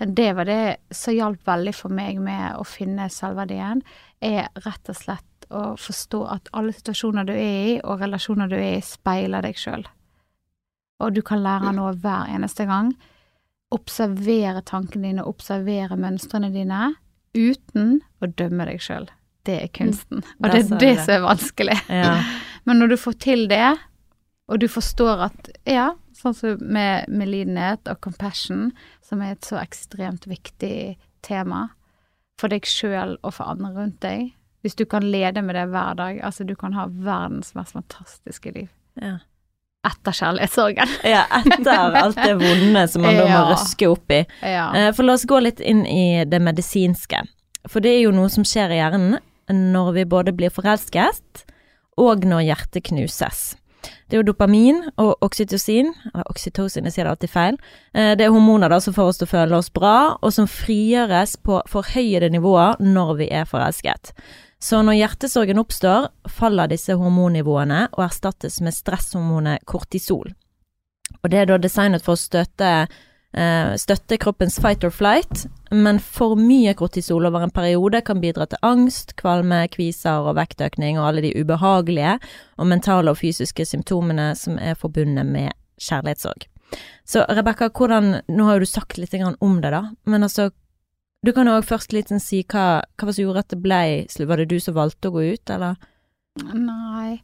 Det 0.05 0.33
var 0.33 0.45
det 0.49 0.63
som 0.91 1.15
hjalp 1.15 1.47
veldig 1.47 1.73
for 1.75 1.93
meg 1.93 2.19
med 2.23 2.57
å 2.59 2.65
finne 2.67 3.09
selvverdien, 3.11 3.83
er 4.23 4.49
rett 4.65 4.91
og 4.91 4.97
slett 4.97 5.47
å 5.53 5.63
forstå 5.79 6.21
at 6.33 6.49
alle 6.57 6.73
situasjoner 6.75 7.27
du 7.27 7.33
er 7.33 7.57
i, 7.73 7.73
og 7.83 8.01
relasjoner 8.01 8.49
du 8.51 8.57
er 8.57 8.77
i, 8.77 8.85
speiler 8.85 9.45
deg 9.45 9.59
sjøl. 9.59 9.85
Og 11.03 11.15
du 11.15 11.21
kan 11.25 11.43
lære 11.43 11.73
noe 11.75 11.93
hver 11.99 12.31
eneste 12.31 12.65
gang. 12.69 12.93
Observere 13.73 14.63
tankene 14.65 15.09
dine, 15.09 15.25
observere 15.27 15.97
mønstrene 15.99 16.51
dine, 16.53 16.93
uten 17.33 17.99
å 18.21 18.29
dømme 18.29 18.67
deg 18.69 18.81
sjøl. 18.83 19.09
Det 19.43 19.57
er 19.65 19.71
kunsten. 19.75 20.23
Og 20.39 20.53
det 20.53 20.61
er 20.63 20.79
det 20.79 20.93
som 21.01 21.17
er 21.17 21.25
vanskelig. 21.25 21.79
Ja. 21.91 22.15
Men 22.67 22.79
når 22.79 22.93
du 22.93 22.97
får 23.01 23.17
til 23.25 23.49
det, 23.51 23.73
og 24.47 24.59
du 24.61 24.69
forstår 24.71 25.25
at 25.27 25.49
ja, 25.67 25.91
sånn 26.15 26.35
som 26.37 26.61
med, 26.61 27.09
med 27.11 27.31
lidenhet 27.31 27.89
og 27.91 27.99
compassion, 28.03 28.71
som 29.13 29.21
er 29.21 29.35
et 29.37 29.45
så 29.45 29.59
ekstremt 29.61 30.25
viktig 30.29 30.95
tema 31.23 31.67
for 32.41 32.49
deg 32.49 32.65
sjøl 32.65 33.15
og 33.21 33.35
for 33.37 33.45
andre 33.53 33.69
rundt 33.75 33.99
deg. 34.01 34.31
Hvis 34.65 34.73
du 34.79 34.85
kan 34.89 35.03
lede 35.05 35.43
med 35.45 35.53
det 35.55 35.67
hver 35.69 35.93
dag. 35.99 36.17
Altså, 36.23 36.45
du 36.47 36.55
kan 36.57 36.73
ha 36.73 36.87
verdens 36.89 37.51
mest 37.53 37.75
fantastiske 37.75 38.53
liv. 38.55 38.69
Ja. 38.97 39.19
Etter 39.85 40.15
kjærlighetssorgen. 40.15 40.93
ja, 41.13 41.25
etter 41.43 41.97
alt 41.99 42.15
det 42.23 42.37
vonde 42.39 42.85
som 42.89 43.03
man 43.03 43.17
da 43.19 43.25
må 43.27 43.33
Ja. 43.35 43.41
røske 43.51 43.89
opp 43.91 44.13
i. 44.15 44.21
Ja. 44.41 44.69
Eh, 44.79 44.89
For 44.95 45.03
la 45.05 45.17
oss 45.17 45.25
gå 45.29 45.41
litt 45.43 45.59
inn 45.59 45.83
i 45.85 46.23
det 46.25 46.39
medisinske. 46.41 47.19
For 47.67 47.83
det 47.83 47.91
er 47.97 48.05
jo 48.05 48.15
noe 48.15 48.31
som 48.31 48.47
skjer 48.47 48.71
i 48.71 48.79
hjernen 48.79 49.19
når 49.53 49.91
vi 49.99 50.05
både 50.07 50.31
blir 50.35 50.51
forelsket 50.55 51.43
og 51.99 52.23
når 52.25 52.45
hjertet 52.47 52.87
knuses. 52.89 53.43
Det 53.83 54.15
er 54.15 54.21
jo 54.21 54.27
dopamin 54.31 54.83
og 54.97 55.17
oksytocin, 55.25 55.93
eller 56.13 56.29
oksytocin, 56.29 56.85
jeg 56.87 56.95
sier 56.95 57.07
det 57.07 57.13
alltid 57.15 57.33
feil. 57.33 57.57
Eh, 57.93 58.15
Det 58.15 58.25
er 58.25 58.33
hormoner 58.33 58.69
da 58.69 58.79
som 58.79 58.93
får 58.93 59.11
oss 59.11 59.17
til 59.21 59.27
å 59.27 59.33
føle 59.33 59.57
oss 59.57 59.69
bra, 59.73 60.17
og 60.21 60.33
som 60.33 60.47
frigjøres 60.47 61.37
på 61.43 61.61
forhøyede 61.67 62.29
nivåer 62.29 62.79
når 62.79 63.15
vi 63.17 63.29
er 63.31 63.45
forelsket. 63.45 64.13
Så 64.63 64.79
når 64.81 64.95
hjertesorgen 64.95 65.59
oppstår, 65.59 66.07
faller 66.29 66.69
disse 66.71 66.95
hormonnivåene 66.95 67.89
og 67.91 68.05
erstattes 68.05 68.61
med 68.61 68.73
stresshormonet 68.73 69.65
kortisol. 69.65 70.31
Og 71.21 71.29
det 71.31 71.39
er 71.41 71.45
da 71.45 71.57
designet 71.57 72.03
for 72.05 72.15
å 72.15 72.21
støtte 72.21 72.69
eh, 72.83 73.01
støtte 73.33 74.19
kroppens 74.21 74.59
fight 74.61 74.83
or 74.85 74.91
flight, 74.93 75.47
men 75.73 75.97
for 75.99 76.37
mye 76.37 76.75
kortisol 76.77 77.25
over 77.25 77.41
en 77.41 77.53
periode 77.53 78.03
kan 78.05 78.21
bidra 78.21 78.45
til 78.49 78.61
angst, 78.61 79.15
kvalme, 79.17 79.63
kviser 79.73 80.27
og 80.27 80.37
vektøkning 80.37 80.99
og 80.99 81.07
alle 81.07 81.23
de 81.25 81.33
ubehagelige 81.41 82.19
og 82.57 82.69
mentale 82.69 83.13
og 83.13 83.17
fysiske 83.17 83.65
symptomene 83.65 84.33
som 84.37 84.59
er 84.61 84.77
forbundet 84.77 85.25
med 85.25 85.53
kjærlighetssorg. 85.81 86.45
Så 87.05 87.25
Rebekka, 87.29 87.69
hvordan 87.69 88.21
Nå 88.27 88.45
har 88.47 88.57
jo 88.57 88.65
du 88.65 88.69
sagt 88.69 88.97
litt 88.97 89.13
om 89.13 89.61
det, 89.61 89.71
da, 89.73 89.83
men 90.05 90.23
altså 90.23 90.51
Du 91.25 91.31
kan 91.31 91.47
jo 91.47 91.53
òg 91.55 91.63
først 91.63 91.93
litt 91.93 92.09
sånn 92.09 92.19
si 92.19 92.41
hva, 92.43 92.83
hva 92.99 93.13
som 93.13 93.23
gjorde 93.23 93.43
at 93.45 93.49
det 93.53 93.61
ble 93.63 94.05
Var 94.27 94.37
det 94.37 94.49
du 94.49 94.59
som 94.59 94.75
valgte 94.75 95.07
å 95.07 95.15
gå 95.15 95.23
ut, 95.33 95.49
eller? 95.49 95.77
Nei, 96.53 97.21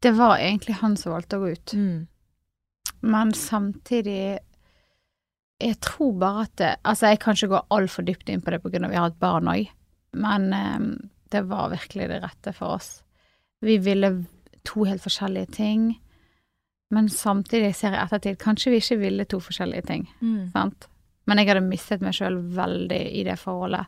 det 0.00 0.14
var 0.14 0.38
egentlig 0.38 0.78
han 0.80 0.96
som 0.96 1.12
valgte 1.12 1.36
å 1.36 1.42
gå 1.42 1.50
ut. 1.56 1.74
Mm. 1.74 2.06
Men 3.02 3.32
samtidig 3.34 4.38
Jeg 5.64 5.78
tror 5.80 6.12
bare 6.20 6.42
at 6.44 6.54
det, 6.60 6.70
Altså, 6.84 7.08
jeg 7.08 7.18
kan 7.22 7.34
ikke 7.38 7.48
gå 7.54 7.60
altfor 7.72 8.04
dypt 8.04 8.28
inn 8.28 8.42
på 8.44 8.52
det 8.52 8.60
pga. 8.62 8.88
vi 8.90 8.96
har 9.00 9.06
et 9.10 9.18
barn 9.20 9.48
òg, 9.48 9.68
men 10.14 10.52
eh, 10.52 11.08
det 11.32 11.44
var 11.48 11.70
virkelig 11.72 12.08
det 12.10 12.22
rette 12.22 12.52
for 12.54 12.76
oss. 12.76 13.02
Vi 13.64 13.78
ville 13.78 14.10
to 14.64 14.84
helt 14.84 15.02
forskjellige 15.02 15.50
ting, 15.56 15.94
men 16.90 17.08
samtidig 17.08 17.74
ser 17.74 17.92
jeg 17.96 18.00
i 18.00 18.04
ettertid 18.04 18.38
Kanskje 18.38 18.70
vi 18.70 18.76
ikke 18.82 18.98
ville 19.00 19.24
to 19.24 19.38
forskjellige 19.40 19.86
ting, 19.88 20.08
Mm. 20.20 20.50
sant? 20.52 20.86
Men 21.26 21.38
jeg 21.38 21.48
hadde 21.48 21.64
mistet 21.68 22.00
meg 22.04 22.12
sjøl 22.12 22.36
veldig 22.52 23.00
i 23.16 23.22
det 23.24 23.38
forholdet. 23.40 23.86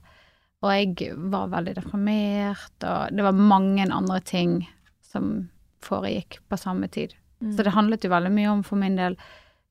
Og 0.64 0.70
jeg 0.72 1.12
var 1.30 1.48
veldig 1.52 1.74
deprimert, 1.76 2.72
og 2.82 3.12
det 3.14 3.22
var 3.22 3.32
mange 3.36 3.84
andre 3.92 4.20
ting 4.24 4.66
som 5.04 5.50
foregikk 5.84 6.38
på 6.48 6.56
samme 6.58 6.88
tid. 6.88 7.12
Så 7.52 7.62
det 7.62 7.74
handlet 7.76 8.02
jo 8.02 8.08
veldig 8.10 8.32
mye 8.32 8.48
om 8.48 8.62
for 8.64 8.76
min 8.80 8.96
del 8.96 9.16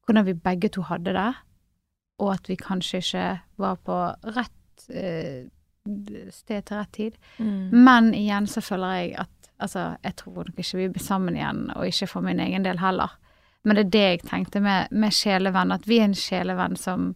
hvordan 0.06 0.26
vi 0.28 0.34
begge 0.34 0.70
to 0.70 0.84
hadde 0.86 1.12
det, 1.18 1.34
og 2.22 2.34
at 2.34 2.50
vi 2.50 2.58
kanskje 2.60 3.02
ikke 3.04 3.26
var 3.62 3.78
på 3.86 3.98
rett 4.36 4.88
eh, 4.90 5.46
sted 6.34 6.66
til 6.66 6.78
rett 6.80 6.94
tid. 6.96 7.18
Mm. 7.38 7.76
Men 7.86 8.14
igjen 8.18 8.48
så 8.50 8.64
føler 8.64 9.00
jeg 9.00 9.16
at 9.26 9.52
altså, 9.60 9.96
jeg 10.04 10.16
tror 10.22 10.48
nok 10.48 10.60
ikke 10.60 10.80
vi 10.80 10.90
blir 10.96 11.04
sammen 11.04 11.38
igjen, 11.38 11.70
og 11.76 11.88
ikke 11.88 12.10
for 12.12 12.26
min 12.26 12.42
egen 12.44 12.66
del 12.66 12.80
heller. 12.80 13.18
Men 13.66 13.78
det 13.78 13.86
er 13.86 13.94
det 13.94 14.04
jeg 14.06 14.26
tenkte 14.30 14.62
med, 14.62 14.92
med 14.92 15.14
sjelevenn, 15.14 15.74
at 15.74 15.88
vi 15.90 16.00
er 16.00 16.10
en 16.10 16.18
sjelevenn 16.18 16.76
som 16.78 17.14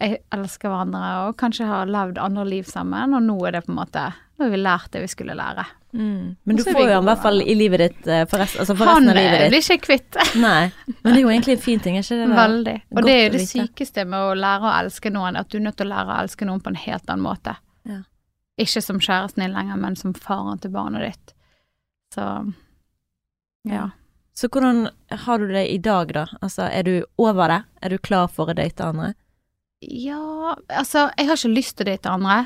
elsker 0.00 0.70
hverandre 0.70 1.10
og 1.26 1.36
kanskje 1.40 1.68
har 1.68 1.90
levd 1.90 2.18
andre 2.22 2.46
liv 2.48 2.68
sammen, 2.68 3.14
og 3.16 3.22
nå 3.26 3.36
er 3.46 3.58
det 3.58 3.66
på 3.66 3.74
en 3.74 3.80
måte 3.82 4.10
Nå 4.40 4.46
har 4.46 4.54
vi 4.54 4.58
lært 4.64 4.88
det 4.94 5.02
vi 5.02 5.08
skulle 5.12 5.34
lære. 5.36 5.66
Mm. 5.92 6.36
Men 6.48 6.56
du 6.56 6.62
får 6.64 6.78
jo 6.78 6.94
han 6.94 7.02
i 7.04 7.08
hvert 7.10 7.20
fall 7.20 7.42
i 7.42 7.54
livet 7.58 7.82
ditt 7.82 8.06
eh, 8.08 8.22
for, 8.24 8.40
rest, 8.40 8.56
altså 8.62 8.72
for 8.72 8.88
resten 8.88 9.10
av 9.12 9.18
livet 9.18 9.34
ditt. 9.34 9.42
Han 9.42 9.52
blir 9.52 9.66
ikke 9.66 9.84
kvitt. 9.84 10.18
Nei, 10.46 10.62
men 10.86 11.04
det 11.04 11.12
er 11.12 11.20
jo 11.20 11.32
egentlig 11.34 11.56
en 11.58 11.62
fin 11.66 11.82
ting, 11.84 11.98
er 11.98 12.06
ikke 12.06 12.16
det? 12.22 12.28
Veldig. 12.38 12.74
Og 12.88 12.96
Godt 12.96 13.08
det 13.10 13.16
er 13.18 13.20
jo 13.20 13.34
det 13.34 13.42
sykeste 13.50 14.06
med 14.08 14.30
å 14.30 14.38
lære 14.40 14.70
å 14.70 14.72
elske 14.78 15.12
noen, 15.12 15.36
at 15.36 15.52
du 15.52 15.58
er 15.58 15.66
nødt 15.66 15.76
til 15.76 15.90
å 15.90 15.92
lære 15.92 16.14
å 16.14 16.24
elske 16.24 16.48
noen 16.48 16.64
på 16.64 16.72
en 16.72 16.80
helt 16.86 17.12
annen 17.12 17.26
måte. 17.26 17.56
Ja. 17.90 18.00
Ikke 18.64 18.84
som 18.86 19.04
kjæresten 19.04 19.44
din 19.44 19.52
lenger, 19.58 19.84
men 19.84 20.00
som 20.00 20.16
faren 20.16 20.64
til 20.64 20.72
barnet 20.72 21.04
ditt. 21.10 21.36
Så 22.16 22.30
ja. 23.68 23.90
Så 24.40 24.48
hvordan 24.48 24.86
har 25.26 25.38
du 25.38 25.50
det 25.52 25.66
i 25.68 25.78
dag, 25.84 26.14
da? 26.16 26.24
Altså, 26.40 26.62
er 26.72 26.88
du 26.88 26.94
over 27.20 27.52
det? 27.52 27.60
Er 27.82 27.92
du 27.92 27.98
klar 27.98 28.30
for 28.32 28.48
å 28.48 28.56
date 28.56 28.88
andre? 28.88 29.12
Ja, 29.80 30.56
altså, 30.68 31.08
jeg 31.16 31.26
har 31.26 31.38
ikke 31.38 31.54
lyst 31.56 31.78
til 31.78 31.86
å 31.86 31.90
date 31.90 32.12
andre. 32.12 32.38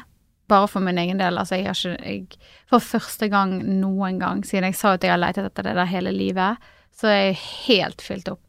Bare 0.47 0.69
for 0.69 0.85
min 0.85 0.99
egen 1.01 1.19
del. 1.19 1.39
Altså, 1.41 1.59
jeg 1.59 1.67
har 1.67 1.79
ikke 1.79 2.07
jeg, 2.07 2.49
For 2.71 2.85
første 2.85 3.29
gang 3.33 3.57
noen 3.81 4.21
gang, 4.21 4.45
siden 4.47 4.69
jeg 4.69 4.79
sa 4.79 4.95
at 4.95 5.05
jeg 5.05 5.11
har 5.11 5.21
lett 5.21 5.41
etter 5.41 5.67
det 5.67 5.75
der 5.75 5.91
hele 5.91 6.13
livet, 6.15 6.63
så 6.95 7.11
er 7.11 7.21
jeg 7.21 7.41
helt 7.67 8.05
fylt 8.05 8.31
opp. 8.31 8.43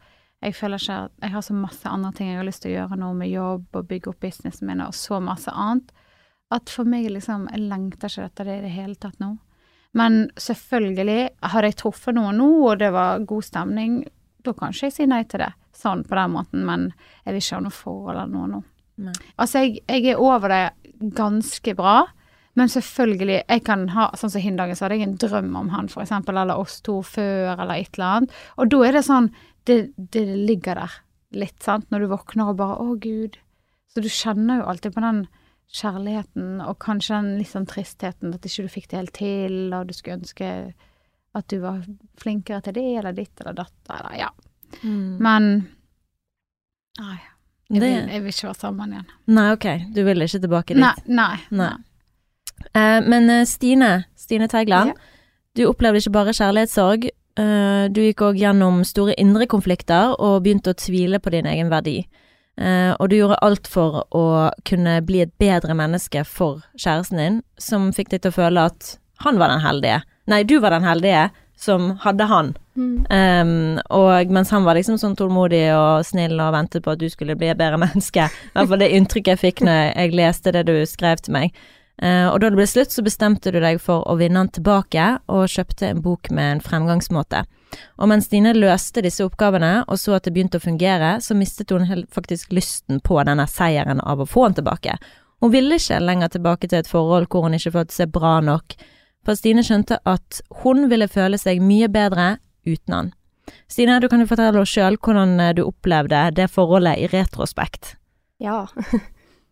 Jeg 0.44 0.54
føler 0.54 0.78
ikke 0.78 0.98
at 1.08 1.14
jeg 1.24 1.34
har 1.34 1.42
så 1.42 1.56
masse 1.58 1.90
andre 1.90 2.12
ting 2.14 2.30
jeg 2.30 2.38
har 2.38 2.46
lyst 2.46 2.62
til 2.62 2.76
å 2.76 2.76
gjøre 2.76 3.00
nå, 3.02 3.14
med 3.18 3.32
jobb 3.32 3.80
og 3.80 3.88
bygge 3.90 4.12
opp 4.12 4.20
businessen 4.22 4.70
min 4.70 4.84
og 4.86 4.94
så 4.94 5.18
masse 5.24 5.50
annet, 5.50 5.90
at 6.54 6.70
for 6.70 6.86
meg 6.86 7.08
liksom 7.10 7.48
Jeg 7.50 7.64
lengter 7.66 8.12
ikke 8.12 8.28
etter 8.28 8.46
det 8.46 8.58
i 8.60 8.66
det 8.68 8.74
hele 8.76 8.96
tatt 9.02 9.18
nå. 9.20 9.32
Men 9.98 10.30
selvfølgelig, 10.38 11.30
hadde 11.42 11.72
jeg 11.72 11.80
truffet 11.80 12.16
noen 12.16 12.38
nå, 12.38 12.52
og 12.68 12.78
det 12.84 12.92
var 12.94 13.26
god 13.26 13.48
stemning, 13.48 14.04
da 14.46 14.54
kan 14.54 14.76
ikke 14.76 14.92
jeg 14.92 14.98
si 15.00 15.10
nei 15.10 15.24
til 15.24 15.42
det. 15.42 15.54
Sånn 15.74 16.04
på 16.06 16.20
den 16.20 16.36
måten, 16.36 16.66
men 16.68 16.92
jeg 17.24 17.34
vil 17.34 17.42
ikke 17.42 17.56
ha 17.56 17.66
noe 17.66 17.80
forhold 17.80 18.14
eller 18.20 18.34
noe 18.36 18.52
nå. 18.52 18.64
Nei. 19.02 19.16
Altså, 19.36 19.66
jeg, 19.66 19.82
jeg 19.90 20.14
er 20.14 20.22
over 20.22 20.52
det 20.52 21.12
ganske 21.16 21.76
bra, 21.76 21.98
men 22.56 22.72
selvfølgelig, 22.72 23.42
jeg 23.44 23.64
kan 23.68 23.90
ha 23.92 24.08
Sånn 24.16 24.32
som 24.32 24.44
Hindagen, 24.44 24.78
så 24.78 24.86
hadde 24.86 25.02
jeg 25.02 25.10
en 25.10 25.18
drøm 25.20 25.56
om 25.60 25.72
han, 25.74 25.90
for 25.92 26.06
eksempel, 26.06 26.38
eller 26.40 26.62
oss 26.62 26.80
to 26.86 27.02
før, 27.04 27.58
eller 27.58 27.76
et 27.76 27.98
eller 27.98 28.22
annet. 28.22 28.38
Og 28.56 28.70
da 28.72 28.84
er 28.88 28.96
det 28.96 29.08
sånn 29.08 29.32
Det, 29.68 29.80
det 29.98 30.24
ligger 30.24 30.80
der 30.80 31.00
litt, 31.36 31.58
sant, 31.66 31.90
når 31.92 32.06
du 32.06 32.12
våkner 32.14 32.52
og 32.54 32.60
bare 32.62 32.78
Å, 32.80 32.96
gud. 33.02 33.40
Så 33.92 34.04
du 34.04 34.08
kjenner 34.14 34.62
jo 34.62 34.70
alltid 34.72 34.94
på 34.96 35.04
den 35.04 35.26
kjærligheten, 35.76 36.60
og 36.64 36.78
kanskje 36.80 37.18
den 37.18 37.32
litt 37.40 37.52
sånn 37.52 37.68
tristheten, 37.68 38.36
at 38.36 38.46
ikke 38.46 38.68
du 38.68 38.72
fikk 38.72 38.92
det 38.92 39.00
helt 39.00 39.16
til, 39.18 39.56
og 39.74 39.90
du 39.90 39.96
skulle 39.98 40.20
ønske 40.22 40.50
at 41.36 41.48
du 41.52 41.58
var 41.64 41.82
flinkere 42.22 42.62
til 42.64 42.78
det, 42.78 42.86
eller 43.02 43.16
ditt, 43.18 43.34
eller 43.42 43.58
datt, 43.58 43.80
eller 43.90 44.20
ja. 44.22 44.30
Mm. 44.84 45.18
Men 45.24 45.50
Nei. 47.02 47.18
Jeg 47.70 47.82
Det, 47.82 47.90
vil, 47.90 48.10
jeg 48.14 48.22
vil 48.22 48.34
ikke 48.34 48.48
være 48.48 48.60
sammen 48.62 48.92
igjen. 48.94 49.06
nei, 49.28 49.46
ok, 49.56 49.68
du 49.96 50.04
vil 50.06 50.22
ikke 50.22 50.40
tilbake 50.44 50.74
dit. 50.76 50.82
Nei. 50.84 50.94
nei, 51.08 51.38
Nei. 51.50 51.74
Uh, 52.76 53.02
men 53.04 53.30
eh, 53.30 53.46
Stine, 53.46 54.06
Stine 54.16 54.48
Teigland, 54.48 54.94
du 55.58 55.66
opplevde 55.68 56.00
ikke 56.00 56.14
bare 56.14 56.34
kjærlighetssorg. 56.34 57.10
Uh, 57.40 57.88
du 57.92 58.00
gikk 58.06 58.22
òg 58.24 58.38
gjennom 58.40 58.84
store 58.88 59.16
indre 59.20 59.48
konflikter 59.52 60.14
og 60.20 60.44
begynte 60.46 60.72
å 60.72 60.78
tvile 60.78 61.20
på 61.20 61.34
din 61.34 61.50
egen 61.52 61.74
verdi. 61.74 62.06
Og 62.56 63.10
du 63.12 63.18
gjorde 63.18 63.36
alt 63.44 63.68
for 63.68 64.06
å 64.16 64.50
kunne 64.64 65.02
bli 65.04 65.20
et 65.26 65.34
bedre 65.44 65.74
menneske 65.76 66.22
for 66.24 66.62
kjæresten 66.80 67.20
din, 67.20 67.42
som 67.60 67.90
fikk 67.92 68.14
deg 68.14 68.22
til 68.24 68.32
å 68.32 68.38
føle 68.38 68.64
at 68.70 68.94
han 69.26 69.36
var 69.42 69.52
den 69.52 69.60
heldige. 69.60 69.98
Nei, 70.32 70.44
du 70.48 70.62
var 70.64 70.72
den 70.72 70.88
heldige 70.88 71.26
som 71.60 71.98
hadde 72.06 72.30
han. 72.32 72.54
Mm. 72.76 73.06
Um, 73.08 73.80
og 73.96 74.32
mens 74.36 74.52
han 74.52 74.66
var 74.68 74.76
liksom 74.76 74.98
sånn 75.00 75.16
tålmodig 75.16 75.70
og 75.72 76.04
snill 76.08 76.36
og 76.44 76.52
ventet 76.58 76.84
på 76.84 76.92
at 76.92 77.00
du 77.00 77.08
skulle 77.12 77.38
bli 77.40 77.50
et 77.54 77.60
bedre 77.60 77.80
menneske. 77.86 78.28
I 78.28 78.54
hvert 78.58 78.72
fall 78.72 78.84
det 78.84 78.92
inntrykket 78.98 79.34
jeg 79.36 79.44
fikk 79.44 79.66
når 79.68 79.82
jeg 79.88 80.16
leste 80.20 80.56
det 80.56 80.66
du 80.68 80.78
skrev 80.90 81.24
til 81.24 81.38
meg. 81.38 81.66
Uh, 81.96 82.28
og 82.28 82.42
da 82.44 82.50
det 82.52 82.60
ble 82.60 82.68
slutt, 82.68 82.92
så 82.92 83.04
bestemte 83.06 83.54
du 83.56 83.62
deg 83.64 83.80
for 83.80 84.04
å 84.12 84.18
vinne 84.20 84.42
han 84.42 84.52
tilbake, 84.52 85.04
og 85.32 85.48
kjøpte 85.48 85.94
en 85.94 86.02
bok 86.04 86.28
med 86.28 86.58
en 86.58 86.64
fremgangsmåte. 86.64 87.46
Og 88.00 88.10
mens 88.12 88.28
Stine 88.28 88.52
løste 88.56 89.04
disse 89.04 89.24
oppgavene, 89.24 89.86
og 89.88 90.00
så 90.00 90.18
at 90.18 90.28
det 90.28 90.34
begynte 90.36 90.60
å 90.60 90.64
fungere, 90.64 91.16
så 91.24 91.38
mistet 91.38 91.72
hun 91.72 91.88
faktisk 92.12 92.52
lysten 92.56 93.00
på 93.04 93.22
denne 93.28 93.48
seieren 93.52 94.04
av 94.04 94.20
å 94.20 94.28
få 94.28 94.50
han 94.50 94.58
tilbake. 94.58 94.98
Hun 95.44 95.52
ville 95.56 95.80
ikke 95.80 96.02
lenger 96.04 96.36
tilbake 96.36 96.68
til 96.68 96.82
et 96.82 96.92
forhold 96.92 97.30
hvor 97.32 97.48
hun 97.48 97.56
ikke 97.56 97.74
følte 97.78 97.96
seg 97.96 98.12
bra 98.16 98.38
nok, 98.44 98.76
for 99.26 99.40
Stine 99.40 99.64
skjønte 99.66 99.98
at 100.06 100.44
hun 100.62 100.86
ville 100.92 101.08
føle 101.10 101.40
seg 101.42 101.64
mye 101.64 101.88
bedre 101.92 102.36
uten 102.66 102.94
han. 102.94 103.14
Stine, 103.70 104.00
du 104.00 104.08
kan 104.10 104.22
jo 104.22 104.30
fortelle 104.30 104.62
oss 104.62 104.74
sjøl 104.74 104.98
hvordan 105.02 105.40
eh, 105.42 105.54
du 105.58 105.66
opplevde 105.66 106.22
det 106.38 106.48
forholdet 106.54 107.02
i 107.02 107.10
retrospekt. 107.14 107.96
Ja. 108.44 108.66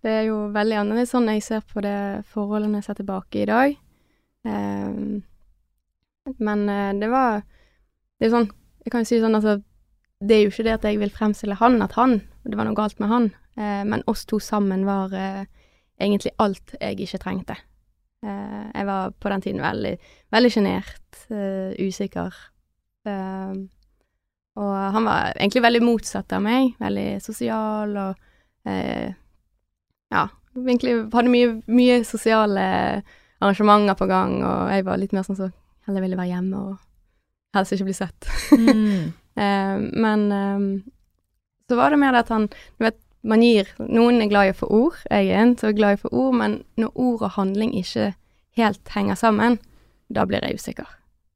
Det 0.03 0.11
er 0.11 0.25
jo 0.27 0.49
veldig 0.51 0.75
annerledes 0.81 1.13
sånn 1.13 1.29
jeg 1.31 1.45
ser 1.45 1.61
på 1.63 1.79
det 1.79 2.25
forholdet 2.27 2.67
når 2.67 2.81
jeg 2.81 2.87
ser 2.89 2.97
tilbake 2.97 3.39
i 3.39 3.45
dag. 3.47 3.75
Ehm, 4.43 5.21
men 6.43 6.63
eh, 6.67 6.89
det 6.99 7.07
var 7.07 7.45
Det 8.19 8.27
er 8.27 8.33
sånn 8.33 8.49
Jeg 8.83 8.91
kan 8.91 9.05
jo 9.05 9.07
si 9.07 9.19
sånn, 9.23 9.37
altså 9.37 9.53
Det 10.19 10.35
er 10.35 10.41
jo 10.41 10.51
ikke 10.51 10.65
det 10.67 10.73
at 10.75 10.87
jeg 10.89 10.99
vil 10.99 11.13
fremstille 11.15 11.55
han, 11.55 11.79
at 11.85 11.95
han 11.95 12.17
Det 12.43 12.59
var 12.59 12.67
noe 12.67 12.75
galt 12.75 12.99
med 12.99 13.13
han. 13.13 13.29
Eh, 13.55 13.85
men 13.87 14.03
oss 14.11 14.25
to 14.27 14.41
sammen 14.43 14.83
var 14.83 15.15
egentlig 15.15 16.35
alt 16.43 16.75
jeg 16.81 16.99
ikke 16.99 17.21
trengte. 17.23 17.55
Jeg 18.23 18.87
var 18.87 19.15
på 19.19 19.31
den 19.31 19.43
tiden 19.43 19.63
veldig, 19.63 19.93
veldig 20.31 20.51
sjenert, 20.51 21.23
usikker. 21.79 22.35
Ehm, 23.09 23.67
og 24.59 24.71
han 24.93 25.07
var 25.07 25.33
egentlig 25.33 25.63
veldig 25.65 25.81
motsatt 25.83 26.33
av 26.35 26.43
meg. 26.45 26.75
Veldig 26.81 27.07
sosial 27.25 27.95
og 27.97 28.13
uh, 28.69 29.09
ja, 30.13 30.23
egentlig 30.61 30.97
hadde 31.13 31.33
mye, 31.33 31.55
mye 31.73 31.99
sosiale 32.05 32.65
arrangementer 33.41 33.97
på 33.97 34.07
gang, 34.07 34.35
og 34.45 34.69
jeg 34.71 34.85
var 34.87 35.01
litt 35.01 35.15
mer 35.15 35.25
sånn 35.25 35.39
som 35.39 35.49
så, 35.49 35.55
heller 35.87 36.05
ville 36.05 36.19
være 36.19 36.35
hjemme 36.35 36.61
og 36.61 37.57
helst 37.57 37.73
ikke 37.75 37.89
bli 37.89 37.97
sett. 37.97 38.29
Mm. 38.53 39.09
uh, 39.41 39.77
men 40.05 40.27
um, 40.31 40.67
så 41.69 41.79
var 41.79 41.89
det 41.89 42.01
mer 42.03 42.13
det 42.13 42.25
at 42.27 42.33
han 42.33 42.49
Du 42.51 42.85
vet, 42.85 42.99
man 43.23 43.41
gir 43.41 43.69
Noen 43.79 44.21
er 44.21 44.29
glad 44.29 44.49
i 44.49 44.53
å 44.53 44.59
få 44.61 44.69
ord. 44.69 44.97
Jeg 45.09 45.31
er 45.31 45.41
en 45.41 45.57
som 45.57 45.71
er 45.71 45.77
glad 45.79 45.95
i 45.95 46.01
å 46.01 46.05
få 46.05 46.13
ord, 46.13 46.35
men 46.37 46.59
når 46.77 46.93
ord 46.93 47.23
og 47.23 47.37
handling 47.39 47.73
ikke 47.79 48.11
helt 48.59 48.93
henger 48.93 49.17
sammen, 49.17 49.57
da 50.13 50.27
blir 50.29 50.43
jeg 50.45 50.59
usikker. 50.61 50.89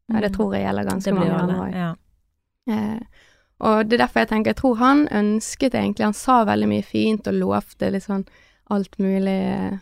Ja, 0.10 0.22
det 0.22 0.32
Mm. 0.32 0.36
tror 0.38 0.54
jeg 0.56 0.64
gjelder 0.66 0.86
ganske 0.88 1.14
mange 1.14 1.34
andre 1.42 1.56
òg. 1.66 1.74
Ja. 1.76 1.96
Eh, 2.70 3.00
og 3.60 3.88
det 3.90 3.94
er 4.00 4.06
derfor 4.06 4.20
jeg 4.22 4.30
tenker, 4.30 4.50
jeg 4.54 4.56
tror 4.62 4.76
han 4.78 5.08
ønsket 5.08 5.74
egentlig 5.74 6.04
Han 6.06 6.14
sa 6.14 6.44
veldig 6.46 6.68
mye 6.68 6.84
fint 6.86 7.28
og 7.28 7.34
lovte 7.34 7.92
litt 7.92 8.04
sånn 8.04 8.26
alt 8.70 8.98
mulig 9.00 9.28
eh, 9.28 9.78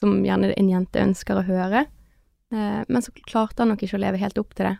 som 0.00 0.22
gjerne 0.24 0.54
en 0.56 0.68
jente 0.70 1.00
ønsker 1.02 1.36
å 1.36 1.44
høre. 1.46 1.86
Eh, 2.52 2.84
men 2.88 3.02
så 3.02 3.12
klarte 3.26 3.60
han 3.62 3.68
nok 3.68 3.82
ikke 3.82 3.98
å 3.98 4.00
leve 4.00 4.18
helt 4.18 4.38
opp 4.38 4.54
til 4.54 4.66
det. 4.66 4.76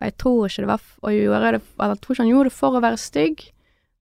Og 0.00 0.04
jeg 0.08 0.16
tror 0.18 0.46
ikke 0.48 0.62
det 0.64 0.70
var 0.72 0.80
å 1.02 1.10
gjøre 1.10 1.52
det 1.52 1.62
Jeg 1.78 2.00
tror 2.00 2.14
ikke 2.14 2.22
han 2.22 2.28
gjorde 2.32 2.44
det 2.50 2.52
for 2.58 2.70
å 2.76 2.80
være 2.82 2.98
stygg, 2.98 3.50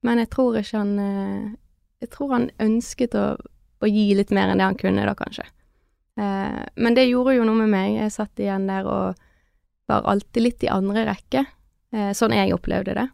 men 0.04 0.18
jeg 0.20 0.30
tror 0.30 0.58
ikke 0.60 0.78
han 0.78 1.00
eh, 1.00 1.56
Jeg 2.02 2.10
tror 2.10 2.32
han 2.34 2.50
ønsket 2.60 3.16
å, 3.16 3.38
å 3.82 3.86
gi 3.88 4.14
litt 4.16 4.32
mer 4.32 4.50
enn 4.50 4.58
det 4.60 4.68
han 4.68 4.76
kunne, 4.78 5.06
da, 5.06 5.14
kanskje. 5.18 5.46
Eh, 6.18 6.66
men 6.78 6.94
det 6.98 7.08
gjorde 7.10 7.36
jo 7.38 7.44
noe 7.46 7.56
med 7.64 7.70
meg. 7.70 7.96
Jeg 8.02 8.12
satt 8.12 8.40
igjen 8.42 8.68
der 8.68 8.86
og 8.86 9.16
var 9.88 10.04
alltid 10.12 10.44
litt 10.44 10.64
i 10.64 10.70
andre 10.74 11.06
rekke. 11.08 11.46
Eh, 11.94 12.12
sånn 12.18 12.36
jeg 12.36 12.54
opplevde 12.56 12.94
det. 12.98 13.08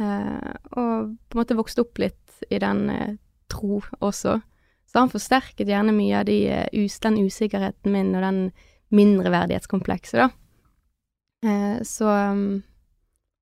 Eh, 0.00 0.52
og 0.76 1.16
på 1.28 1.36
en 1.36 1.40
måte 1.42 1.56
vokste 1.58 1.80
opp 1.84 1.98
litt 1.98 2.42
i 2.50 2.58
den 2.60 2.86
eh, 2.90 3.14
tro 3.52 3.80
også. 4.00 4.38
Så 4.90 4.98
han 4.98 5.10
forsterket 5.12 5.68
gjerne 5.70 5.92
mye 5.94 6.18
av 6.20 6.24
de, 6.28 6.38
eh, 6.50 6.66
us 6.84 6.98
den 7.00 7.16
usikkerheten 7.24 7.92
min 7.94 8.14
og 8.16 8.22
den 8.26 8.40
mindreverdighetskomplekset, 8.90 10.18
da. 10.24 10.30
Eh, 11.46 11.82
så 11.86 12.10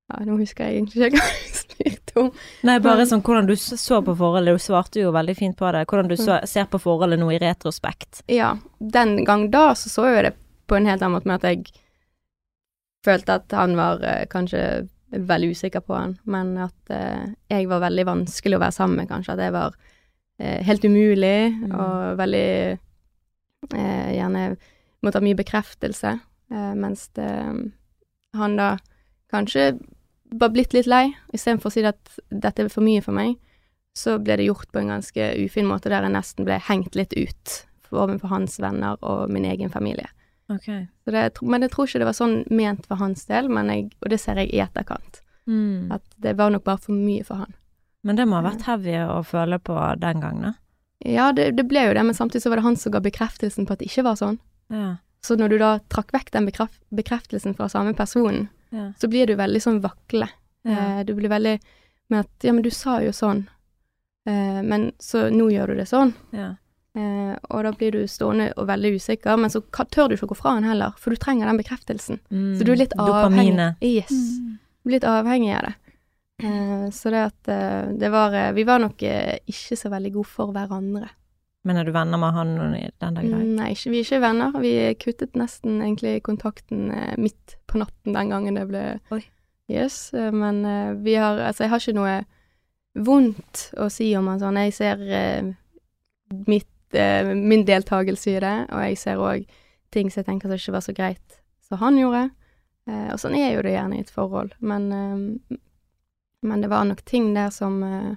Ja, 0.09 0.23
nå 0.25 0.39
husker 0.39 0.65
jeg 0.65 0.79
egentlig 0.79 1.11
ikke 1.11 1.19
hva 1.21 1.33
jeg 1.37 1.57
spurte 1.59 2.13
om. 2.23 2.29
Nei, 2.65 2.79
bare 2.81 3.03
sånn 3.05 3.21
hvordan 3.21 3.45
du 3.45 3.53
så 3.59 3.99
på 4.01 4.15
forholdet. 4.17 4.55
Du 4.57 4.63
svarte 4.63 5.03
jo 5.03 5.11
veldig 5.13 5.35
fint 5.37 5.57
på 5.59 5.69
det. 5.75 5.83
Hvordan 5.85 6.07
du 6.09 6.15
Mm. 6.15 6.23
så, 6.25 6.39
ser 6.49 6.65
på 6.65 6.79
forholdet 6.81 7.19
nå 7.21 7.27
i 7.29 7.37
retrospekt. 7.37 8.23
Ja, 8.27 8.55
den 8.81 9.23
gang 9.23 9.51
da 9.51 9.75
så 9.77 9.89
så 9.93 10.07
jeg 10.09 10.23
det 10.25 10.33
på 10.67 10.75
en 10.79 10.87
helt 10.89 11.01
annen 11.03 11.13
måte 11.19 11.27
med 11.29 11.43
at 11.43 11.45
jeg 11.51 11.67
følte 13.05 13.39
at 13.39 13.55
han 13.55 13.75
var 13.79 14.03
eh, 14.05 14.25
kanskje 14.31 14.63
veldig 15.09 15.53
usikker 15.55 15.83
på 15.85 15.95
han, 15.97 16.17
men 16.29 16.53
at 16.61 16.93
eh, 16.93 17.31
jeg 17.49 17.69
var 17.71 17.83
veldig 17.85 18.05
vanskelig 18.09 18.59
å 18.59 18.61
være 18.61 18.75
sammen 18.75 19.01
med, 19.01 19.09
kanskje. 19.09 19.35
At 19.35 19.45
jeg 19.47 19.55
var 19.55 19.77
eh, 20.39 20.59
helt 20.65 20.85
umulig 20.85 21.37
Mm. 21.59 21.73
og 21.75 22.17
veldig 22.17 22.79
Gjerne 23.69 24.55
måtte 25.03 25.19
ha 25.19 25.23
mye 25.23 25.35
bekreftelse, 25.35 26.13
mens 26.79 27.01
det, 27.13 27.27
han 28.39 28.55
da 28.55 28.69
kanskje 29.29 29.73
var 30.31 30.53
blitt 30.55 30.71
litt 30.73 30.87
lei. 30.87 31.11
Istedenfor 31.35 31.67
å 31.67 31.73
si 31.75 31.83
at 31.83 32.15
dette 32.31 32.63
er 32.63 32.71
for 32.71 32.87
mye 32.87 33.03
for 33.03 33.13
meg, 33.13 33.35
så 33.93 34.15
ble 34.15 34.39
det 34.39 34.47
gjort 34.47 34.71
på 34.71 34.79
en 34.79 34.93
ganske 34.95 35.27
ufin 35.43 35.67
måte, 35.67 35.91
der 35.91 36.07
jeg 36.07 36.15
nesten 36.15 36.47
ble 36.47 36.55
hengt 36.69 36.95
litt 36.95 37.13
ut 37.19 37.59
overfor 37.91 38.31
hans 38.31 38.55
venner 38.63 38.95
og 39.03 39.29
min 39.29 39.45
egen 39.49 39.69
familie. 39.73 40.07
Ok. 40.49 40.65
Så 41.05 41.11
det, 41.13 41.41
men 41.41 41.61
jeg 41.61 41.71
tror 41.71 41.87
ikke 41.87 41.99
det 42.01 42.07
var 42.09 42.17
sånn 42.17 42.37
ment 42.49 42.85
for 42.89 42.95
hans 43.01 43.25
del, 43.29 43.49
men 43.49 43.67
jeg, 43.69 43.91
og 44.01 44.09
det 44.09 44.19
ser 44.19 44.35
jeg 44.41 44.49
i 44.53 44.61
etterkant, 44.65 45.21
Mm. 45.49 45.91
at 45.91 46.01
det 46.21 46.35
var 46.37 46.49
nok 46.51 46.63
bare 46.63 46.77
for 46.77 46.93
mye 46.93 47.23
for 47.25 47.35
han. 47.41 47.53
Men 48.03 48.15
det 48.15 48.25
må 48.27 48.35
ha 48.41 48.43
vært 48.49 48.61
heavy 48.67 48.93
å 49.01 49.23
føle 49.25 49.57
på 49.59 49.75
den 49.99 50.19
gangen, 50.21 50.41
da. 50.41 50.53
Ja, 51.05 51.31
det, 51.31 51.55
det 51.55 51.67
ble 51.67 51.87
jo 51.87 51.93
det, 51.93 52.03
men 52.05 52.15
samtidig 52.15 52.43
så 52.43 52.49
var 52.49 52.57
det 52.59 52.63
han 52.65 52.75
som 52.75 52.91
ga 52.91 52.99
bekreftelsen 52.99 53.65
på 53.65 53.71
at 53.73 53.79
det 53.79 53.87
ikke 53.89 54.03
var 54.03 54.15
sånn. 54.19 54.37
Ja. 54.69 54.97
Så 55.21 55.35
når 55.39 55.49
du 55.49 55.57
da 55.57 55.79
trakk 55.89 56.11
vekk 56.11 56.31
den 56.31 56.45
bekreft, 56.45 56.79
bekreftelsen 56.95 57.55
fra 57.55 57.67
samme 57.69 57.93
personen, 57.95 58.49
Ja. 58.71 58.91
så 58.99 59.07
blir 59.09 59.25
du 59.27 59.35
veldig 59.35 59.61
sånn 59.61 59.81
vakle. 59.81 60.27
Ja. 60.63 60.99
Eh, 60.99 61.03
du 61.03 61.13
blir 61.15 61.29
veldig 61.29 61.59
med 62.09 62.19
at 62.19 62.43
ja, 62.43 62.51
men 62.53 62.61
du 62.63 62.69
sa 62.69 62.99
jo 63.01 63.09
sånn, 63.11 63.47
eh, 64.27 64.61
men 64.61 64.91
så 64.99 65.29
nå 65.31 65.49
gjør 65.51 65.67
du 65.67 65.75
det 65.75 65.87
sånn. 65.89 66.13
ja. 66.31 66.55
Eh, 66.99 67.35
og 67.49 67.65
da 67.65 67.73
blir 67.79 67.95
du 67.95 68.01
stående 68.11 68.49
og 68.59 68.67
veldig 68.69 68.95
usikker, 68.99 69.39
men 69.39 69.53
så 69.53 69.61
tør 69.79 70.09
du 70.09 70.17
ikke 70.17 70.29
å 70.29 70.33
gå 70.33 70.39
fra 70.39 70.55
den 70.57 70.67
heller, 70.67 70.95
for 70.99 71.15
du 71.15 71.21
trenger 71.21 71.49
den 71.49 71.59
bekreftelsen. 71.61 72.19
Mm. 72.31 72.55
Så 72.57 72.67
du 72.67 72.73
er 72.73 72.81
litt 72.83 72.97
avhengig. 72.97 73.53
Dopamine. 73.55 73.69
Yes. 73.85 74.11
Mm. 74.11 74.57
Du 74.59 74.91
er 74.91 74.97
litt 74.97 75.07
avhengig 75.07 75.53
av 75.57 75.69
det. 75.69 75.75
Eh, 76.39 76.89
så 76.95 77.13
det 77.13 77.23
at 77.29 77.51
eh, 77.51 77.95
det 77.99 78.09
var 78.13 78.31
eh, 78.31 78.53
Vi 78.55 78.63
var 78.63 78.79
nok 78.79 79.01
eh, 79.03 79.41
ikke 79.51 79.75
så 79.75 79.91
veldig 79.91 80.13
gode 80.15 80.31
for 80.31 80.53
hverandre. 80.55 81.09
Men 81.67 81.75
er 81.75 81.83
du 81.83 81.91
venner 81.91 82.19
med 82.21 82.31
han 82.33 82.53
den 82.55 83.15
dag 83.15 83.25
i 83.25 83.31
dag? 83.33 83.41
Nei, 83.57 83.73
ikke, 83.75 83.91
vi 83.91 83.99
er 83.99 84.07
ikke 84.07 84.21
venner. 84.23 84.55
Vi 84.63 84.73
kuttet 85.01 85.35
nesten 85.39 85.81
egentlig 85.83 86.21
kontakten 86.23 86.87
eh, 86.95 87.15
midt 87.19 87.57
på 87.67 87.81
natten 87.81 88.15
den 88.15 88.31
gangen 88.31 88.59
det 88.59 88.65
ble 88.69 88.83
Oi. 89.15 89.23
Yes, 89.69 90.09
men 90.15 90.63
eh, 90.65 90.93
vi 91.03 91.13
har 91.19 91.37
Altså, 91.37 91.65
jeg 91.65 91.73
har 91.73 91.83
ikke 91.83 91.99
noe 91.99 92.15
vondt 93.05 93.67
å 93.77 93.89
si 93.93 94.07
om 94.17 94.31
han 94.31 94.39
sånn. 94.41 94.61
Jeg 94.63 94.75
ser 94.77 95.03
eh, 95.03 95.51
mitt, 96.49 96.69
eh, 96.97 97.33
min 97.35 97.65
deltakelse 97.67 98.35
i 98.35 98.39
det, 98.43 98.55
og 98.69 98.85
jeg 98.85 98.97
ser 99.01 99.23
òg 99.23 99.45
ting 99.93 100.09
som 100.09 100.21
jeg 100.21 100.29
tenker 100.29 100.49
som 100.49 100.61
ikke 100.61 100.75
var 100.77 100.85
så 100.85 100.95
greit 100.97 101.39
som 101.65 101.81
han 101.81 101.97
gjorde. 101.99 102.29
Eh, 102.89 103.09
og 103.13 103.19
sånn 103.21 103.37
er 103.37 103.53
jo 103.53 103.65
det 103.65 103.75
gjerne 103.75 103.99
i 103.99 104.05
et 104.05 104.13
forhold, 104.13 104.55
men 104.59 104.91
eh, 104.93 105.57
Men 106.39 106.61
det 106.61 106.69
var 106.71 106.85
nok 106.87 107.01
ting 107.03 107.33
der 107.35 107.49
som 107.51 107.83
eh, 107.83 108.15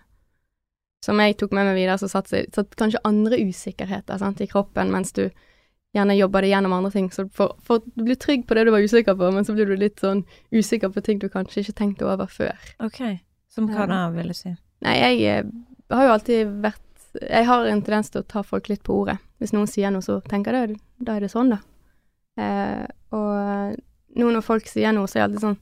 som 1.03 1.19
jeg 1.19 1.35
tok 1.41 1.51
med 1.51 1.67
meg 1.67 1.75
videre, 1.75 1.99
så 1.99 2.07
satt, 2.07 2.31
satt 2.31 2.77
kanskje 2.79 3.01
andre 3.09 3.41
usikkerheter 3.43 4.21
sant, 4.21 4.41
i 4.41 4.47
kroppen, 4.47 4.93
mens 4.95 5.11
du 5.17 5.25
gjerne 5.97 6.17
jobber 6.17 6.45
det 6.45 6.53
gjennom 6.53 6.77
andre 6.77 6.93
ting. 6.95 7.11
Så 7.13 7.27
for, 7.35 7.57
for 7.67 7.83
du 7.83 8.05
blir 8.07 8.19
trygg 8.21 8.47
på 8.47 8.57
det 8.57 8.67
du 8.69 8.73
var 8.75 8.85
usikker 8.85 9.17
på, 9.19 9.33
men 9.35 9.47
så 9.47 9.57
blir 9.57 9.69
du 9.69 9.75
litt 9.77 10.01
sånn 10.03 10.23
usikker 10.55 10.93
på 10.95 11.03
ting 11.05 11.19
du 11.19 11.29
kanskje 11.33 11.65
ikke 11.65 11.79
tenkte 11.83 12.07
over 12.09 12.31
før. 12.31 12.55
Ok. 12.85 13.03
Som 13.53 13.69
hva 13.69 13.89
da, 13.91 14.05
vil 14.15 14.31
du 14.33 14.37
si? 14.37 14.55
Nei, 14.87 14.95
jeg 15.01 15.27
eh, 15.29 15.51
har 15.93 16.07
jo 16.07 16.15
alltid 16.15 16.55
vært 16.63 16.87
Jeg 17.21 17.45
har 17.49 17.67
en 17.69 17.83
tendens 17.85 18.11
til 18.13 18.23
å 18.23 18.29
ta 18.29 18.43
folk 18.47 18.71
litt 18.71 18.83
på 18.87 18.95
ordet. 19.03 19.19
Hvis 19.43 19.53
noen 19.53 19.69
sier 19.71 19.93
noe, 19.93 20.05
så 20.05 20.21
tenker 20.29 20.57
jeg 20.57 20.79
da 21.03 21.17
er 21.17 21.25
det 21.27 21.33
sånn, 21.33 21.53
da. 21.53 21.59
Eh, 22.41 22.85
og 23.13 23.77
nå 24.17 24.31
når 24.33 24.45
folk 24.47 24.69
sier 24.71 24.95
noe, 24.97 25.09
så 25.11 25.19
er 25.19 25.23
jeg 25.23 25.29
alltid 25.31 25.45
sånn 25.45 25.59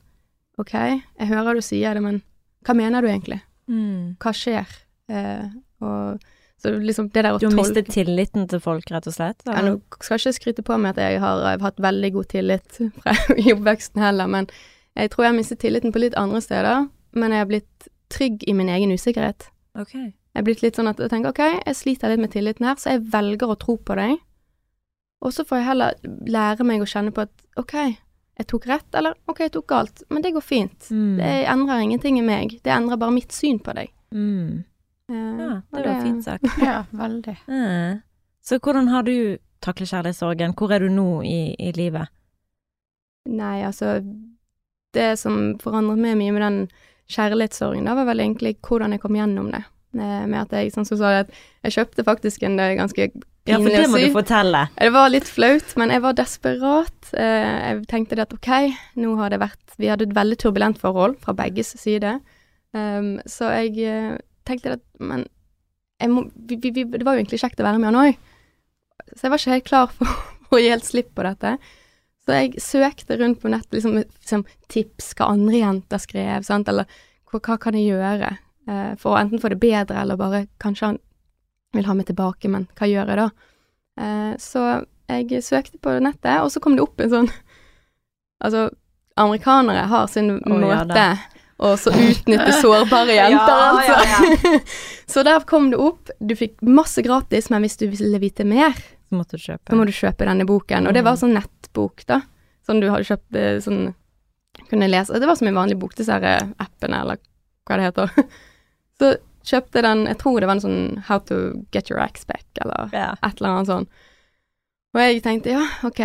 OK, 0.60 0.74
jeg 0.76 1.30
hører 1.30 1.56
du 1.56 1.64
sier 1.64 1.96
det, 1.96 2.02
men 2.04 2.20
hva 2.66 2.74
mener 2.76 3.02
du 3.02 3.08
egentlig? 3.08 3.40
Mm. 3.70 4.18
Hva 4.20 4.32
skjer? 4.36 4.68
Eh, 5.10 5.46
og 5.80 6.20
så 6.60 6.74
liksom 6.76 7.08
det 7.08 7.22
der 7.24 7.32
å 7.32 7.38
Du 7.40 7.46
har 7.48 7.56
mistet 7.56 7.88
tilliten 7.88 8.44
til 8.50 8.60
folk, 8.60 8.90
rett 8.92 9.08
og 9.08 9.16
slett? 9.16 9.40
Ja, 9.48 9.62
nå 9.64 9.78
skal 9.96 10.18
jeg 10.18 10.26
ikke 10.26 10.36
skryte 10.36 10.64
på 10.66 10.76
meg 10.76 10.98
at 10.98 11.00
jeg 11.06 11.22
har 11.22 11.46
eh, 11.48 11.62
hatt 11.64 11.80
veldig 11.80 12.12
god 12.18 12.28
tillit 12.34 12.80
fra 13.00 13.16
i 13.40 13.48
oppveksten 13.54 14.02
heller, 14.04 14.28
men 14.28 14.50
jeg 14.98 15.12
tror 15.14 15.24
jeg 15.24 15.32
har 15.32 15.38
mistet 15.38 15.62
tilliten 15.62 15.94
på 15.94 16.02
litt 16.02 16.18
andre 16.20 16.42
steder. 16.44 16.88
Men 17.16 17.32
jeg 17.32 17.42
har 17.42 17.48
blitt 17.48 17.90
trygg 18.12 18.44
i 18.50 18.54
min 18.54 18.68
egen 18.68 18.92
usikkerhet. 18.92 19.48
Ok. 19.78 19.94
Jeg 20.40 20.46
er 20.46 20.48
blitt 20.54 20.62
litt 20.64 20.78
sånn 20.78 20.88
at 20.88 21.00
jeg 21.02 21.10
tenker 21.12 21.34
ok, 21.34 21.40
jeg 21.66 21.76
sliter 21.76 22.08
litt 22.08 22.20
med 22.22 22.30
tilliten 22.32 22.64
her, 22.64 22.78
så 22.80 22.94
jeg 22.94 23.02
velger 23.12 23.50
å 23.52 23.58
tro 23.60 23.74
på 23.76 23.92
deg. 23.98 24.14
Og 25.20 25.34
så 25.36 25.44
får 25.44 25.58
jeg 25.58 25.66
heller 25.66 25.96
lære 26.32 26.64
meg 26.64 26.80
å 26.80 26.86
kjenne 26.88 27.12
på 27.12 27.26
at 27.26 27.42
ok, 27.60 27.74
jeg 28.40 28.46
tok 28.48 28.68
rett, 28.70 28.86
eller 28.96 29.18
ok, 29.28 29.42
jeg 29.44 29.52
tok 29.52 29.66
galt, 29.68 30.00
men 30.08 30.22
det 30.24 30.30
går 30.32 30.40
fint. 30.40 30.86
Mm. 30.88 31.18
Det 31.18 31.32
endrer 31.52 31.82
ingenting 31.84 32.16
i 32.16 32.24
meg, 32.24 32.54
det 32.64 32.72
endrer 32.72 32.96
bare 33.02 33.12
mitt 33.12 33.36
syn 33.36 33.58
på 33.60 33.74
deg. 33.76 33.90
Mm. 34.16 34.62
Eh, 35.12 35.42
Ja, 35.42 35.50
det 35.76 35.82
var 35.84 36.00
fint 36.06 36.24
sagt. 36.24 36.48
Ja, 36.64 36.78
veldig. 36.88 37.34
Mm. 37.50 38.00
Så 38.40 38.56
hvordan 38.64 38.88
har 38.88 39.04
du 39.04 39.36
taklet 39.60 39.90
kjærlighetssorgen? 39.90 40.54
Hvor 40.56 40.72
er 40.72 40.80
du 40.80 40.88
nå 40.88 41.20
i, 41.28 41.52
i 41.60 41.74
livet? 41.76 42.08
Nei, 43.28 43.58
altså 43.68 43.98
Det 44.96 45.10
som 45.20 45.58
forandret 45.60 46.00
meg 46.00 46.16
mye 46.16 46.32
med 46.32 46.42
den 46.46 46.58
kjærlighetssorgen, 47.12 47.84
da 47.84 47.98
var 47.98 48.08
vel 48.08 48.24
egentlig 48.24 48.54
hvordan 48.64 48.96
jeg 48.96 49.04
kom 49.04 49.20
gjennom 49.20 49.52
det. 49.52 49.60
Eh, 49.96 50.26
Med 50.30 50.38
at 50.44 50.52
jeg, 50.54 50.70
sånn 50.74 50.86
sa, 50.86 51.20
at 51.24 51.32
jeg 51.66 51.74
kjøpte 51.78 52.06
faktisk 52.06 52.44
en 52.46 52.56
ganske 52.56 53.08
er 53.08 53.10
sy. 53.10 53.50
Ja, 53.50 53.58
for 53.58 53.74
det 53.74 53.88
må 53.90 54.00
du 54.02 54.12
fortelle. 54.14 54.64
Det 54.76 54.90
var 54.94 55.10
litt 55.10 55.28
flaut, 55.28 55.74
men 55.80 55.90
jeg 55.90 56.04
var 56.04 56.16
desperat. 56.18 57.12
Eh, 57.12 57.50
Jeg 57.70 57.86
tenkte 57.90 58.18
det 58.18 58.28
at 58.28 58.36
ok, 58.36 58.50
nå 59.00 59.16
har 59.18 59.30
det 59.30 59.40
vært 59.40 59.76
Vi 59.80 59.88
hadde 59.88 60.06
et 60.08 60.14
veldig 60.14 60.38
turbulent 60.38 60.78
forhold 60.78 61.18
fra 61.22 61.34
begges 61.34 61.74
side. 61.80 62.20
Um, 62.72 63.18
så 63.26 63.50
jeg 63.64 63.82
eh, 63.82 64.18
tenkte 64.46 64.76
at 64.76 64.84
Men 65.00 65.26
jeg 66.00 66.10
må, 66.12 66.28
vi, 66.34 66.56
vi, 66.62 66.84
det 66.84 67.02
var 67.04 67.16
jo 67.16 67.24
egentlig 67.24 67.40
kjekt 67.42 67.60
å 67.60 67.66
være 67.66 67.80
med 67.80 67.90
han 67.90 67.98
òg. 68.00 68.20
Så 69.16 69.26
jeg 69.26 69.32
var 69.32 69.42
ikke 69.42 69.56
helt 69.56 69.68
klar 69.68 69.90
for 69.92 70.06
å 70.54 70.60
gi 70.60 70.70
helt 70.70 70.86
slipp 70.86 71.10
på 71.16 71.26
dette. 71.26 71.56
Så 72.24 72.36
jeg 72.36 72.62
søkte 72.62 73.18
rundt 73.18 73.40
på 73.42 73.50
nettet, 73.50 73.74
liksom, 73.80 73.98
liksom 73.98 74.44
tips 74.70 75.14
hva 75.18 75.32
andre 75.34 75.60
jenter 75.64 76.00
skrev, 76.00 76.44
sant, 76.46 76.68
eller 76.70 76.86
hva, 77.30 77.40
hva 77.40 77.56
kan 77.60 77.76
jeg 77.76 77.90
gjøre 77.90 78.36
eh, 78.70 78.92
for 79.00 79.14
å 79.16 79.20
enten 79.20 79.42
få 79.42 79.50
det 79.52 79.58
bedre, 79.62 80.00
eller 80.04 80.16
bare 80.20 80.44
kanskje 80.62 80.92
han 80.92 80.98
vil 81.76 81.86
ha 81.86 81.94
meg 81.98 82.08
tilbake, 82.08 82.48
men 82.50 82.68
hva 82.78 82.88
gjør 82.90 83.10
jeg 83.12 83.20
da? 83.20 83.28
Eh, 84.00 84.32
så 84.42 84.64
jeg 85.10 85.42
søkte 85.42 85.78
på 85.82 85.96
nettet, 86.02 86.40
og 86.44 86.50
så 86.54 86.62
kom 86.62 86.76
det 86.78 86.86
opp 86.86 87.02
en 87.02 87.10
sånn 87.16 87.30
Altså, 88.44 88.70
amerikanere 89.20 89.82
har 89.90 90.06
sin 90.08 90.30
Å, 90.38 90.60
ja 90.64 90.80
måte 90.86 91.10
og 91.60 91.74
så 91.76 91.92
utnytte 91.92 92.54
sårbare 92.56 93.12
jenter, 93.18 93.58
altså. 93.68 94.60
så 95.12 95.22
der 95.26 95.42
kom 95.44 95.66
det 95.68 95.76
opp. 95.76 96.08
Du 96.16 96.32
fikk 96.38 96.62
masse 96.64 97.02
gratis, 97.04 97.50
men 97.52 97.60
hvis 97.66 97.76
du 97.76 97.84
ville 97.92 98.16
vite 98.22 98.46
mer, 98.48 98.72
Så 99.10 99.36
du 99.36 99.38
så 99.42 99.76
må 99.76 99.84
du 99.84 99.92
kjøpe 99.92 100.24
denne 100.24 100.46
boken. 100.48 100.86
Og 100.88 100.94
det 100.96 101.02
var 101.04 101.18
Mm. 101.18 101.20
sånn 101.20 101.36
nettbok, 101.36 102.06
da. 102.08 102.22
Sånn 102.64 102.80
du 102.80 102.88
hadde 102.88 103.04
kjøpt 103.04 103.36
eh, 103.36 103.58
sånn 103.60 103.94
Kunne 104.70 104.88
lese 104.88 105.20
Det 105.20 105.26
var 105.28 105.36
som 105.36 105.48
en 105.48 105.54
vanlig 105.54 105.76
bok, 105.78 105.92
disse 105.96 106.10
her 106.16 106.24
eh, 106.24 106.48
appene, 106.58 107.02
eller 107.02 107.20
hva 107.68 107.76
det 107.76 107.90
heter. 107.90 108.24
Så 109.00 109.14
kjøpte 109.46 109.82
den 109.84 110.04
Jeg 110.04 110.18
tror 110.20 110.40
det 110.40 110.48
var 110.50 110.58
en 110.58 110.62
sånn 110.62 110.80
How 111.08 111.22
to 111.30 111.40
get 111.72 111.90
your 111.90 112.00
ex 112.02 112.26
back, 112.28 112.46
eller 112.60 112.92
yeah. 112.92 113.16
et 113.24 113.40
eller 113.40 113.54
annet 113.54 113.70
sånn. 113.72 113.88
Og 114.90 114.98
jeg 114.98 115.20
tenkte 115.22 115.54
ja, 115.54 115.62
ok, 115.86 116.00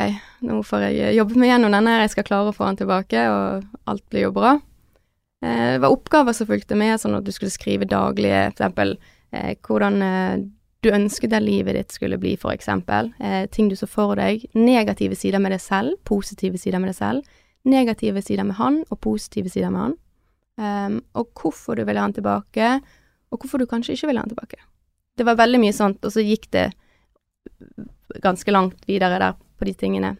nå 0.45 0.59
får 0.65 0.83
jeg 0.91 1.15
jobbe 1.17 1.39
meg 1.41 1.49
gjennom 1.49 1.73
denne, 1.73 1.95
jeg 2.03 2.11
skal 2.13 2.27
klare 2.27 2.51
å 2.51 2.55
få 2.55 2.67
den 2.69 2.83
tilbake, 2.83 3.23
og 3.33 3.87
alt 3.89 4.03
blir 4.13 4.27
jo 4.27 4.35
bra. 4.35 4.51
Eh, 5.41 5.71
det 5.73 5.79
var 5.81 5.95
oppgaver 5.95 6.37
som 6.37 6.45
fulgte 6.51 6.77
med, 6.77 6.99
sånn 7.01 7.17
at 7.17 7.25
du 7.25 7.31
skulle 7.33 7.53
skrive 7.53 7.89
daglige, 7.89 8.43
for 8.51 8.59
eksempel 8.59 8.93
eh, 9.33 9.55
hvordan 9.65 9.97
eh, 10.05 10.45
du 10.85 10.91
ønsket 10.93 11.33
at 11.33 11.41
livet 11.41 11.73
ditt 11.79 11.97
skulle 11.97 12.19
bli, 12.21 12.35
for 12.37 12.53
eksempel. 12.53 13.09
Eh, 13.17 13.47
ting 13.49 13.71
du 13.71 13.75
så 13.79 13.89
for 13.89 14.13
deg. 14.19 14.45
Negative 14.53 15.17
sider 15.17 15.41
med 15.41 15.55
deg 15.55 15.63
selv, 15.63 15.97
positive 16.05 16.61
sider 16.61 16.81
med 16.83 16.93
deg 16.93 16.99
selv. 16.99 17.37
Negative 17.65 18.21
sider 18.21 18.45
med 18.45 18.59
han, 18.59 18.83
og 18.93 19.01
positive 19.01 19.49
sider 19.49 19.73
med 19.73 19.81
han. 19.81 19.95
Ehm, 20.61 21.01
og 21.13 21.31
hvorfor 21.35 21.75
du 21.75 21.83
ville 21.83 21.99
ha 21.99 22.07
han 22.07 22.15
tilbake, 22.15 22.79
og 23.31 23.41
hvorfor 23.41 23.59
du 23.59 23.67
kanskje 23.69 23.95
ikke 23.95 24.09
ville 24.09 24.21
ha 24.21 24.27
han 24.27 24.31
tilbake. 24.31 24.61
Det 25.15 25.27
var 25.27 25.39
veldig 25.39 25.61
mye 25.63 25.75
sånt, 25.75 26.03
og 26.03 26.13
så 26.13 26.23
gikk 26.23 26.49
det 26.55 26.69
ganske 28.23 28.51
langt 28.51 28.87
videre 28.87 29.19
der 29.19 29.35
på 29.35 29.67
de 29.67 29.73
tingene. 29.77 30.15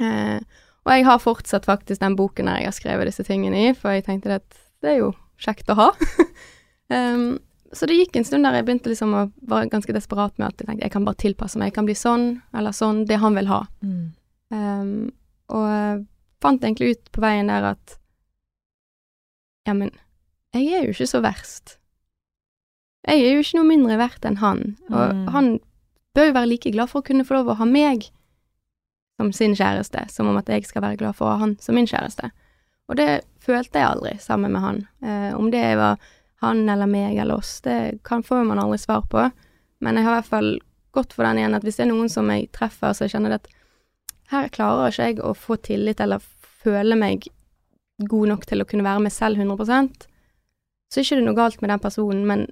Uh, 0.00 0.40
og 0.86 0.92
jeg 0.94 1.04
har 1.04 1.20
fortsatt 1.20 1.68
faktisk 1.68 2.00
den 2.00 2.16
boken 2.16 2.48
der 2.48 2.62
jeg 2.62 2.70
har 2.70 2.76
skrevet 2.76 3.10
disse 3.10 3.24
tingene 3.26 3.68
i, 3.68 3.70
for 3.76 3.92
jeg 3.92 4.06
tenkte 4.06 4.38
at 4.40 4.60
det 4.80 4.94
er 4.94 4.98
jo 5.02 5.12
kjekt 5.40 5.68
å 5.72 5.76
ha. 5.76 5.88
um, 6.92 7.38
så 7.76 7.86
det 7.86 7.98
gikk 7.98 8.16
en 8.18 8.26
stund 8.26 8.46
der 8.46 8.56
jeg 8.58 8.66
begynte 8.68 8.92
liksom 8.92 9.12
å 9.14 9.26
være 9.50 9.70
ganske 9.72 9.94
desperat 9.94 10.36
med 10.40 10.48
at 10.48 10.62
jeg 10.62 10.68
tenkte 10.68 10.86
jeg 10.86 10.94
kan 10.94 11.06
bare 11.06 11.20
tilpasse 11.20 11.60
meg, 11.60 11.70
jeg 11.70 11.78
kan 11.78 11.88
bli 11.88 11.96
sånn 11.98 12.26
eller 12.56 12.76
sånn, 12.76 13.04
det 13.08 13.20
han 13.22 13.36
vil 13.36 13.50
ha. 13.52 13.60
Mm. 13.84 14.06
Um, 14.50 14.94
og 15.52 16.06
fant 16.40 16.64
egentlig 16.64 16.96
ut 16.96 17.12
på 17.12 17.22
veien 17.22 17.52
der 17.52 17.72
at 17.74 17.99
ja, 19.66 19.74
men 19.74 19.90
jeg 20.54 20.66
er 20.72 20.84
jo 20.86 20.94
ikke 20.94 21.06
så 21.10 21.20
verst. 21.22 21.76
Jeg 23.08 23.20
er 23.24 23.34
jo 23.34 23.42
ikke 23.42 23.58
noe 23.60 23.68
mindre 23.68 23.96
verdt 24.00 24.26
enn 24.28 24.40
han, 24.42 24.76
og 24.90 25.14
Mm. 25.14 25.26
han 25.32 25.60
bør 26.14 26.26
jo 26.26 26.32
være 26.36 26.48
like 26.50 26.70
glad 26.72 26.88
for 26.90 27.00
å 27.00 27.06
kunne 27.06 27.24
få 27.24 27.34
lov 27.38 27.48
å 27.48 27.56
ha 27.60 27.64
meg 27.64 28.10
som 29.16 29.32
sin 29.32 29.54
kjæreste, 29.54 30.08
som 30.10 30.26
om 30.28 30.36
at 30.36 30.46
jeg 30.48 30.64
skal 30.66 30.82
være 30.82 30.96
glad 30.98 31.14
for 31.16 31.26
å 31.26 31.32
ha 31.36 31.38
han 31.44 31.56
som 31.60 31.74
min 31.74 31.86
kjæreste. 31.86 32.30
Og 32.88 32.96
det 32.96 33.22
følte 33.38 33.78
jeg 33.78 33.86
aldri 33.88 34.18
sammen 34.18 34.52
med 34.52 34.60
han. 34.60 34.88
Eh, 35.02 35.34
om 35.36 35.50
det 35.50 35.76
var 35.76 35.98
han 36.42 36.68
eller 36.68 36.86
meg 36.86 37.16
eller 37.18 37.36
oss, 37.36 37.60
det 37.60 38.02
kan 38.02 38.22
får 38.22 38.44
man 38.46 38.58
aldri 38.58 38.78
svar 38.78 39.02
på, 39.08 39.30
men 39.80 39.96
jeg 39.96 40.04
har 40.04 40.12
i 40.16 40.20
hvert 40.20 40.30
fall 40.30 40.58
gått 40.92 41.12
for 41.12 41.22
den 41.24 41.38
igjen 41.38 41.54
at 41.54 41.62
hvis 41.62 41.76
det 41.76 41.84
er 41.86 41.92
noen 41.92 42.08
som 42.10 42.28
jeg 42.32 42.50
treffer, 42.52 42.92
så 42.92 43.04
jeg 43.06 43.10
kjenner 43.14 43.34
at 43.36 43.46
her 44.32 44.48
klarer 44.48 44.90
ikke 44.90 45.06
jeg 45.06 45.20
å 45.20 45.34
få 45.36 45.56
tillit 45.62 46.00
eller 46.00 46.18
føle 46.62 46.96
meg 46.96 47.28
god 48.08 48.32
nok 48.32 48.46
til 48.48 48.62
å 48.62 48.68
kunne 48.68 48.86
være 48.86 49.04
meg 49.04 49.12
selv 49.12 49.40
100 49.40 50.08
så 50.90 50.98
er 50.98 51.06
ikke 51.06 51.20
det 51.20 51.26
noe 51.28 51.38
galt 51.38 51.60
med 51.62 51.70
den 51.70 51.82
personen, 51.82 52.24
men 52.26 52.48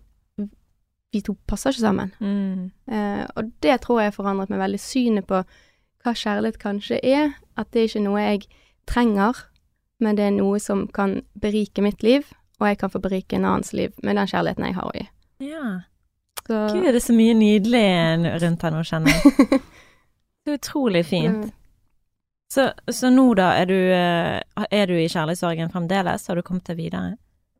vi 1.12 1.22
to 1.24 1.34
passer 1.48 1.74
ikke 1.74 1.82
sammen. 1.82 2.12
Mm. 2.20 2.70
Eh, 2.86 3.24
og 3.34 3.50
det 3.64 3.80
tror 3.82 4.02
jeg 4.02 4.14
forandret 4.14 4.52
meg 4.52 4.60
veldig. 4.62 4.80
Synet 4.82 5.26
på 5.26 5.40
hva 5.42 6.14
kjærlighet 6.14 6.60
kanskje 6.62 7.00
er. 7.02 7.32
At 7.58 7.72
det 7.74 7.88
ikke 7.88 7.98
er 7.98 8.04
noe 8.06 8.22
jeg 8.22 8.44
trenger, 8.86 9.40
men 9.98 10.18
det 10.18 10.28
er 10.28 10.36
noe 10.36 10.60
som 10.62 10.86
kan 10.94 11.18
berike 11.34 11.82
mitt 11.82 12.04
liv, 12.06 12.28
og 12.60 12.70
jeg 12.70 12.78
kan 12.78 12.92
få 12.92 13.02
berike 13.02 13.36
en 13.36 13.48
annens 13.48 13.72
liv 13.74 13.90
med 14.02 14.20
den 14.20 14.30
kjærligheten 14.30 14.68
jeg 14.68 14.78
har 14.78 14.86
å 14.86 14.94
gi. 14.94 15.06
Ja. 15.48 15.64
Så 16.46 16.62
Gud, 16.70 16.86
det 16.86 16.94
er 16.94 17.04
så 17.04 17.16
mye 17.16 17.34
nydelig 17.36 17.84
rundt 18.44 18.62
her 18.64 18.72
nå, 18.72 18.84
kjenner 18.86 19.18
jeg. 19.18 19.60
Utrolig 20.54 21.02
fint. 21.10 21.50
Så, 22.48 22.70
så 22.88 23.10
nå 23.12 23.26
da, 23.36 23.50
er 23.60 23.68
du, 23.68 23.76
eh, 23.92 24.66
er 24.72 24.88
du 24.88 24.94
i 24.96 25.08
kjærlighetssorgen 25.08 25.72
fremdeles? 25.72 26.26
Har 26.28 26.38
du 26.38 26.44
kommet 26.44 26.68
deg 26.70 26.78
videre? 26.80 27.18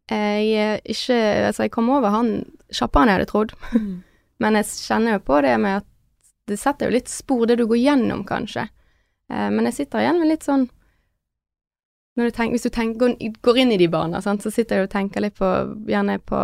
Jeg 0.09 0.49
er 0.57 0.81
ikke 0.89 1.19
Altså, 1.49 1.67
jeg 1.67 1.75
kom 1.75 1.91
over 1.93 2.15
han 2.15 2.31
kjappere 2.73 3.05
enn 3.05 3.11
jeg 3.13 3.19
hadde 3.19 3.29
trodd, 3.29 3.53
men 4.43 4.57
jeg 4.57 4.71
kjenner 4.73 5.19
jo 5.19 5.27
på 5.27 5.43
det 5.45 5.55
med 5.61 5.83
at 5.83 5.89
det 6.49 6.57
setter 6.57 6.89
jo 6.89 6.97
litt 6.97 7.13
spor, 7.13 7.45
det 7.45 7.59
du 7.61 7.67
går 7.69 7.81
gjennom, 7.83 8.25
kanskje. 8.29 8.65
Eh, 9.29 9.49
men 9.53 9.69
jeg 9.69 9.83
sitter 9.83 10.05
igjen 10.05 10.21
med 10.23 10.33
litt 10.33 10.49
sånn 10.49 10.69
du 12.19 12.33
tenker, 12.35 12.51
Hvis 12.51 12.67
du 12.67 12.71
tenker, 12.75 13.15
går, 13.47 13.59
inn 13.63 13.73
i 13.73 13.79
de 13.79 13.87
baner, 13.87 14.21
sant, 14.21 14.43
så 14.43 14.51
sitter 14.51 14.81
jeg 14.81 14.89
og 14.89 14.91
tenker 14.91 15.23
litt 15.23 15.37
på 15.39 15.49
Gjerne 15.87 16.17
på 16.19 16.41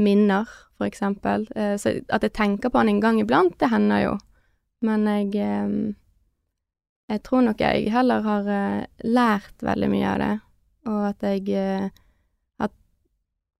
minner, 0.00 0.48
for 0.78 0.88
eksempel. 0.88 1.44
Eh, 1.52 1.74
så 1.76 1.98
at 2.08 2.24
jeg 2.24 2.32
tenker 2.32 2.72
på 2.72 2.80
han 2.80 2.88
en 2.88 3.02
gang 3.02 3.20
iblant, 3.20 3.58
det 3.60 3.68
hender 3.68 4.00
jo. 4.06 4.14
Men 4.80 5.04
jeg 5.10 5.34
eh, 5.36 5.74
Jeg 7.12 7.20
tror 7.26 7.44
nok 7.44 7.60
jeg 7.60 7.90
heller 7.92 8.24
har 8.24 8.46
eh, 8.48 8.84
lært 9.04 9.64
veldig 9.64 9.88
mye 9.92 10.08
av 10.08 10.20
det, 10.22 10.34
og 10.88 11.00
at 11.10 11.24
jeg 11.26 11.56
eh, 11.60 11.88
har 12.62 12.70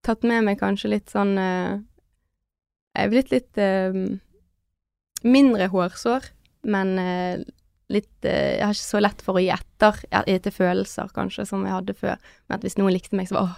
tatt 0.05 0.25
med 0.25 0.47
meg 0.47 0.61
kanskje 0.61 0.95
litt 0.95 1.13
sånn 1.13 1.35
eh, 1.37 1.81
Jeg 2.93 3.05
er 3.07 3.11
blitt 3.11 3.33
litt 3.33 3.59
mindre 5.23 5.67
hårsår, 5.71 6.27
men 6.69 6.91
litt 7.89 8.25
Jeg 8.27 8.61
har 8.61 8.75
ikke 8.75 8.85
så 8.85 9.01
lett 9.01 9.23
for 9.25 9.39
å 9.39 9.41
gi 9.41 9.49
etter 9.49 9.97
etter 10.11 10.53
følelser, 10.53 11.09
kanskje, 11.15 11.47
som 11.49 11.65
jeg 11.65 11.73
hadde 11.73 11.95
før. 11.97 12.21
Men 12.45 12.59
at 12.59 12.67
hvis 12.67 12.77
noen 12.77 12.93
likte 12.93 13.17
meg, 13.17 13.31
så 13.31 13.39
var 13.39 13.47
åh, 13.47 13.57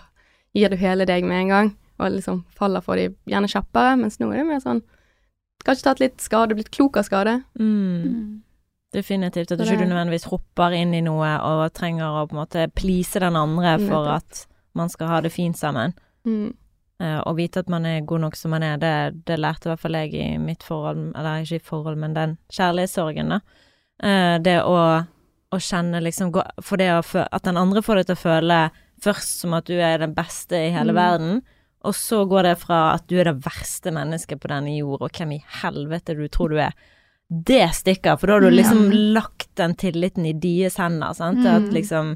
gir 0.55 0.71
du 0.71 0.79
hele 0.79 1.07
deg 1.09 1.27
med 1.27 1.41
en 1.41 1.51
gang, 1.51 1.73
og 1.99 2.15
liksom 2.15 2.45
faller 2.55 2.85
for 2.85 2.95
de 2.95 3.09
gjerne 3.27 3.51
kjappere, 3.51 3.99
mens 3.99 4.21
nå 4.21 4.31
er 4.31 4.43
det 4.43 4.49
mer 4.53 4.63
sånn 4.63 4.83
Kanskje 5.65 5.85
tatt 5.87 6.01
litt 6.03 6.21
skade, 6.21 6.53
blitt 6.53 6.69
klok 6.69 6.99
av 6.99 7.07
skade. 7.07 7.39
Mm. 7.57 8.44
Definitivt. 8.95 9.51
At 9.51 9.59
du 9.59 9.67
ikke 9.67 9.87
nødvendigvis 9.89 10.29
hopper 10.31 10.75
inn 10.77 10.93
i 10.95 11.03
noe 11.03 11.31
og 11.43 11.65
trenger 11.75 12.21
å 12.21 12.27
på 12.29 12.37
en 12.37 12.43
måte 12.45 12.67
please 12.75 13.19
den 13.19 13.35
andre 13.35 13.75
for 13.83 14.07
at 14.15 14.45
man 14.75 14.91
skal 14.91 15.11
ha 15.11 15.21
det 15.23 15.33
fint 15.35 15.59
sammen. 15.59 15.95
Mm. 16.27 16.53
Uh, 17.03 17.19
og 17.27 17.35
vite 17.41 17.59
at 17.59 17.71
man 17.71 17.83
er 17.87 18.05
god 18.07 18.23
nok 18.23 18.37
som 18.39 18.53
man 18.55 18.63
er, 18.63 18.77
det, 18.79 19.25
det 19.27 19.35
lærte 19.35 19.67
i 19.67 19.71
hvert 19.73 19.81
fall 19.83 19.97
jeg 19.99 20.13
i 20.15 20.37
mitt 20.39 20.63
forhold, 20.63 21.09
eller 21.11 21.43
ikke 21.43 21.59
i 21.59 21.65
forhold, 21.67 21.97
men 21.99 22.15
den 22.15 22.37
kjærlighetssorgen, 22.55 23.33
da. 23.35 23.41
Uh, 23.99 24.35
det 24.43 24.61
å, 24.63 24.77
å 25.51 25.59
kjenne 25.59 26.01
liksom 26.03 26.33
For 26.63 26.79
det 26.79 26.89
å 26.91 27.03
at 27.23 27.45
den 27.47 27.59
andre 27.59 27.83
får 27.83 28.01
deg 28.01 28.09
til 28.09 28.17
å 28.17 28.23
føle 28.23 28.57
først 29.03 29.43
som 29.43 29.55
at 29.55 29.67
du 29.67 29.75
er 29.75 29.99
den 30.03 30.15
beste 30.15 30.55
i 30.55 30.71
hele 30.71 30.95
Mm. 30.95 30.99
verden, 30.99 31.41
og 31.85 31.95
så 31.95 32.23
går 32.25 32.47
det 32.47 32.55
fra 32.63 32.79
at 32.95 33.07
du 33.11 33.19
er 33.19 33.27
det 33.29 33.43
verste 33.45 33.91
mennesket 33.93 34.39
på 34.39 34.49
denne 34.49 34.73
jord, 34.75 35.03
og 35.03 35.11
hvem 35.11 35.35
i 35.35 35.43
helvete 35.61 36.15
du 36.15 36.27
tror 36.31 36.55
du 36.55 36.59
er. 36.63 36.71
Det 37.29 37.63
stikker, 37.73 38.19
for 38.21 38.29
da 38.29 38.37
har 38.37 38.45
du 38.45 38.53
liksom 38.53 38.91
lagt 39.15 39.49
den 39.57 39.73
tilliten 39.75 40.27
i 40.29 40.35
deres 40.37 40.77
hender, 40.77 41.15
sant. 41.17 41.41
Mm. 41.41 41.51
At 41.55 41.73
liksom 41.73 42.15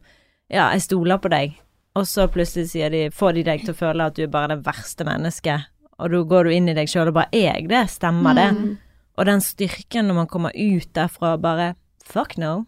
Ja, 0.50 0.72
jeg 0.74 0.82
stoler 0.86 1.20
på 1.22 1.30
deg. 1.30 1.58
Og 1.98 2.06
så 2.10 2.28
plutselig 2.32 2.72
sier 2.72 2.90
de, 2.94 3.10
får 3.14 3.36
de 3.38 3.44
deg 3.46 3.66
til 3.66 3.74
å 3.74 3.78
føle 3.78 4.06
at 4.06 4.16
du 4.18 4.24
er 4.24 4.32
bare 4.34 4.56
det 4.56 4.66
verste 4.66 5.06
mennesket, 5.06 5.68
og 6.00 6.14
da 6.14 6.22
går 6.32 6.48
du 6.48 6.54
inn 6.56 6.70
i 6.72 6.76
deg 6.78 6.90
sjøl 6.90 7.12
og 7.12 7.18
bare 7.18 7.34
Er 7.36 7.58
jeg 7.60 7.68
det? 7.70 7.84
Stemmer 7.92 8.38
det? 8.38 8.48
Mm. 8.56 8.72
Og 9.20 9.28
den 9.28 9.42
styrken 9.44 10.08
når 10.08 10.20
man 10.22 10.30
kommer 10.32 10.56
ut 10.56 10.90
derfra 10.96 11.34
og 11.36 11.44
bare 11.44 11.74
Fuck 12.10 12.38
no. 12.42 12.64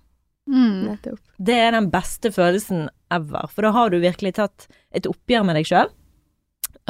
Mm. 0.50 0.90
Nettopp. 0.90 1.22
Det 1.38 1.56
er 1.56 1.72
den 1.74 1.88
beste 1.94 2.30
følelsen 2.34 2.90
ever, 3.14 3.48
for 3.50 3.66
da 3.66 3.72
har 3.74 3.90
du 3.90 4.02
virkelig 4.02 4.36
tatt 4.38 4.68
et 4.94 5.08
oppgjør 5.10 5.48
med 5.48 5.58
deg 5.58 5.70
sjøl, 5.70 5.90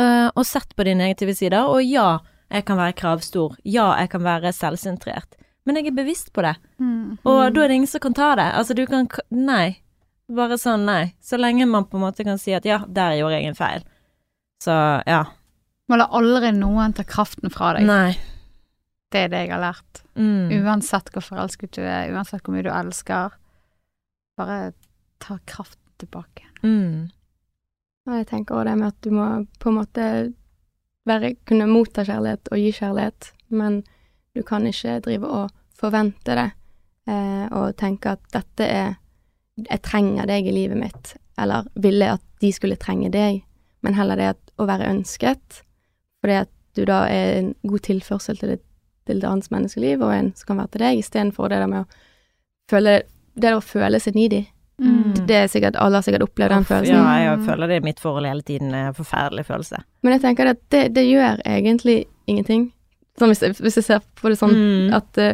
og 0.01 0.43
sett 0.47 0.75
på 0.75 0.85
dine 0.87 1.05
negative 1.05 1.35
sider, 1.37 1.69
og 1.69 1.83
ja, 1.85 2.19
jeg 2.51 2.65
kan 2.67 2.77
være 2.77 2.93
kravstor, 2.99 3.55
ja, 3.63 3.87
jeg 3.99 4.09
kan 4.13 4.23
være 4.25 4.51
selvsentrert, 4.53 5.37
men 5.65 5.75
jeg 5.79 5.87
er 5.91 5.95
bevisst 5.97 6.33
på 6.33 6.41
det, 6.45 6.55
Mm. 6.79 7.17
og 7.25 7.53
da 7.53 7.61
er 7.63 7.67
det 7.67 7.75
ingen 7.75 7.87
som 7.87 7.99
kan 8.03 8.13
ta 8.17 8.35
det. 8.35 8.49
Altså, 8.53 8.73
du 8.75 8.85
kan 8.87 9.07
Nei. 9.31 9.77
Bare 10.31 10.55
sånn, 10.57 10.85
nei. 10.85 11.13
Så 11.19 11.35
lenge 11.37 11.65
man 11.67 11.83
på 11.85 11.97
en 11.97 12.03
måte 12.05 12.23
kan 12.23 12.37
si 12.39 12.53
at 12.55 12.63
ja, 12.63 12.77
der 12.87 13.17
gjorde 13.19 13.35
jeg 13.35 13.49
en 13.49 13.55
feil. 13.57 13.81
Så 14.63 14.71
ja. 15.05 15.25
Må 15.89 15.97
la 15.97 16.05
aldri 16.07 16.53
noen 16.55 16.93
ta 16.95 17.03
kraften 17.03 17.51
fra 17.51 17.73
deg. 17.75 17.83
Nei. 17.83 18.13
Det 19.11 19.25
er 19.25 19.27
det 19.33 19.41
jeg 19.43 19.51
har 19.51 19.59
lært. 19.59 20.03
Mm. 20.15 20.47
Uansett 20.63 21.11
hvor 21.11 21.21
forelsket 21.25 21.73
du 21.75 21.81
er, 21.83 22.13
uansett 22.15 22.45
hvor 22.45 22.55
mye 22.55 22.63
du 22.63 22.69
elsker. 22.71 23.33
Bare 24.39 24.71
ta 25.19 25.35
kraften 25.45 25.91
tilbake. 25.99 26.47
Mm. 26.63 27.09
Og 28.07 28.15
jeg 28.15 28.27
tenker 28.31 28.55
også 28.55 28.69
det 28.69 28.77
med 28.79 28.87
at 28.87 29.01
du 29.03 29.11
må 29.11 29.27
på 29.59 29.67
en 29.73 29.79
måte 29.81 30.05
være, 31.07 31.35
kunne 31.47 31.69
motta 31.69 32.05
kjærlighet 32.07 32.51
og 32.51 32.61
gi 32.61 32.71
kjærlighet, 32.77 33.31
men 33.49 33.81
du 34.35 34.43
kan 34.47 34.67
ikke 34.67 34.99
drive 35.05 35.27
og 35.27 35.51
forvente 35.77 36.35
det 36.37 36.49
eh, 37.09 37.45
og 37.51 37.75
tenke 37.79 38.15
at 38.15 38.25
dette 38.33 38.67
er 38.67 38.97
Jeg 39.61 39.81
trenger 39.83 40.25
deg 40.25 40.47
i 40.47 40.53
livet 40.55 40.79
mitt, 40.79 41.09
eller 41.37 41.67
ville 41.75 42.07
at 42.13 42.23
de 42.41 42.49
skulle 42.55 42.79
trenge 42.79 43.11
deg, 43.11 43.43
men 43.83 43.93
heller 43.93 44.17
det 44.17 44.29
at 44.31 44.53
å 44.57 44.65
være 44.65 44.87
ønsket, 44.89 45.59
fordi 46.23 46.37
at 46.39 46.49
du 46.79 46.85
da 46.87 47.03
er 47.11 47.41
en 47.41 47.49
god 47.67 47.83
tilførsel 47.85 48.39
til 48.39 48.53
det, 48.53 48.61
til 49.05 49.19
et 49.19 49.27
annet 49.27 49.51
menneskeliv, 49.51 50.01
og 50.01 50.13
en 50.15 50.31
som 50.39 50.47
kan 50.47 50.61
være 50.61 50.71
til 50.73 50.85
deg, 50.85 51.01
istedenfor 51.01 51.51
det 51.51 51.59
der 51.59 51.69
med 51.69 51.83
å 51.83 52.71
føle 52.71 53.01
Det 53.31 53.53
å 53.55 53.61
føle 53.63 53.99
seg 53.99 54.15
needy, 54.15 54.41
Det 54.79 55.35
er 55.35 55.47
sikkert, 55.47 55.75
Alle 55.75 55.95
har 55.99 56.01
sikkert 56.01 56.23
opplevd 56.25 56.49
den 56.49 56.63
følelsen. 56.65 56.95
Ja, 56.95 57.17
jeg 57.35 57.39
føler 57.45 57.67
det 57.67 57.75
i 57.81 57.85
mitt 57.85 57.99
forhold 57.99 58.25
hele 58.25 58.41
tiden. 58.41 58.73
En 58.73 58.93
Forferdelig 58.93 59.45
følelse. 59.45 59.83
Men 60.03 60.13
jeg 60.13 60.21
tenker 60.21 60.49
at 60.49 60.61
det, 60.73 60.93
det 60.95 61.03
gjør 61.05 61.41
egentlig 61.45 62.05
ingenting. 62.27 62.71
Sånn 63.19 63.29
hvis, 63.29 63.59
hvis 63.59 63.75
jeg 63.77 63.83
ser 63.83 63.99
på 64.21 64.29
det 64.31 64.39
sånn 64.39 64.55
Mm. 64.55 64.93
at 64.95 65.17
uh, 65.17 65.33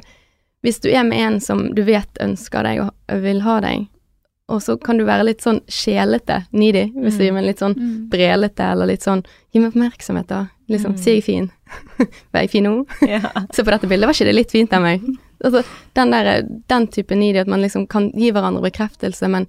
hvis 0.64 0.80
du 0.82 0.90
er 0.90 1.04
med 1.04 1.18
en 1.20 1.40
som 1.40 1.74
du 1.74 1.84
vet 1.84 2.10
ønsker 2.20 2.64
deg 2.64 2.82
og 2.82 3.22
vil 3.24 3.40
ha 3.42 3.60
deg, 3.62 3.88
og 4.50 4.60
så 4.62 4.76
kan 4.82 4.98
du 4.98 5.06
være 5.06 5.24
litt 5.28 5.42
sånn 5.44 5.62
sjelete, 5.68 6.46
needy, 6.52 6.92
hvis 6.96 7.18
du 7.18 7.24
Mm. 7.24 7.26
gir 7.28 7.34
meg 7.34 7.46
litt 7.46 7.60
sånn 7.60 7.76
Mm. 7.78 8.10
brelete, 8.10 8.72
eller 8.72 8.86
litt 8.88 9.02
sånn 9.04 9.24
Gi 9.54 9.60
meg 9.60 9.72
oppmerksomhet, 9.74 10.28
da. 10.28 10.48
Liksom, 10.70 10.92
Mm. 10.94 10.98
si 11.00 11.12
jeg 11.12 11.18
er 11.18 11.22
fin. 11.22 11.52
Var 12.34 12.42
jeg 12.42 12.50
fin 12.50 12.64
nå? 12.64 12.86
Ja. 13.08 13.20
Se 13.54 13.64
på 13.64 13.72
dette 13.72 13.88
bildet, 13.88 14.06
var 14.08 14.14
ikke 14.14 14.26
det 14.26 14.36
litt 14.36 14.52
fint 14.52 14.74
av 14.74 14.82
meg? 14.82 15.02
Altså, 15.44 15.64
den 15.94 16.12
der, 16.12 16.42
den 16.68 16.88
type 16.88 17.16
needy, 17.16 17.38
at 17.44 17.48
man 17.48 17.62
liksom 17.62 17.88
kan 17.88 18.12
gi 18.18 18.32
hverandre 18.32 18.62
bekreftelse, 18.64 19.28
men 19.30 19.48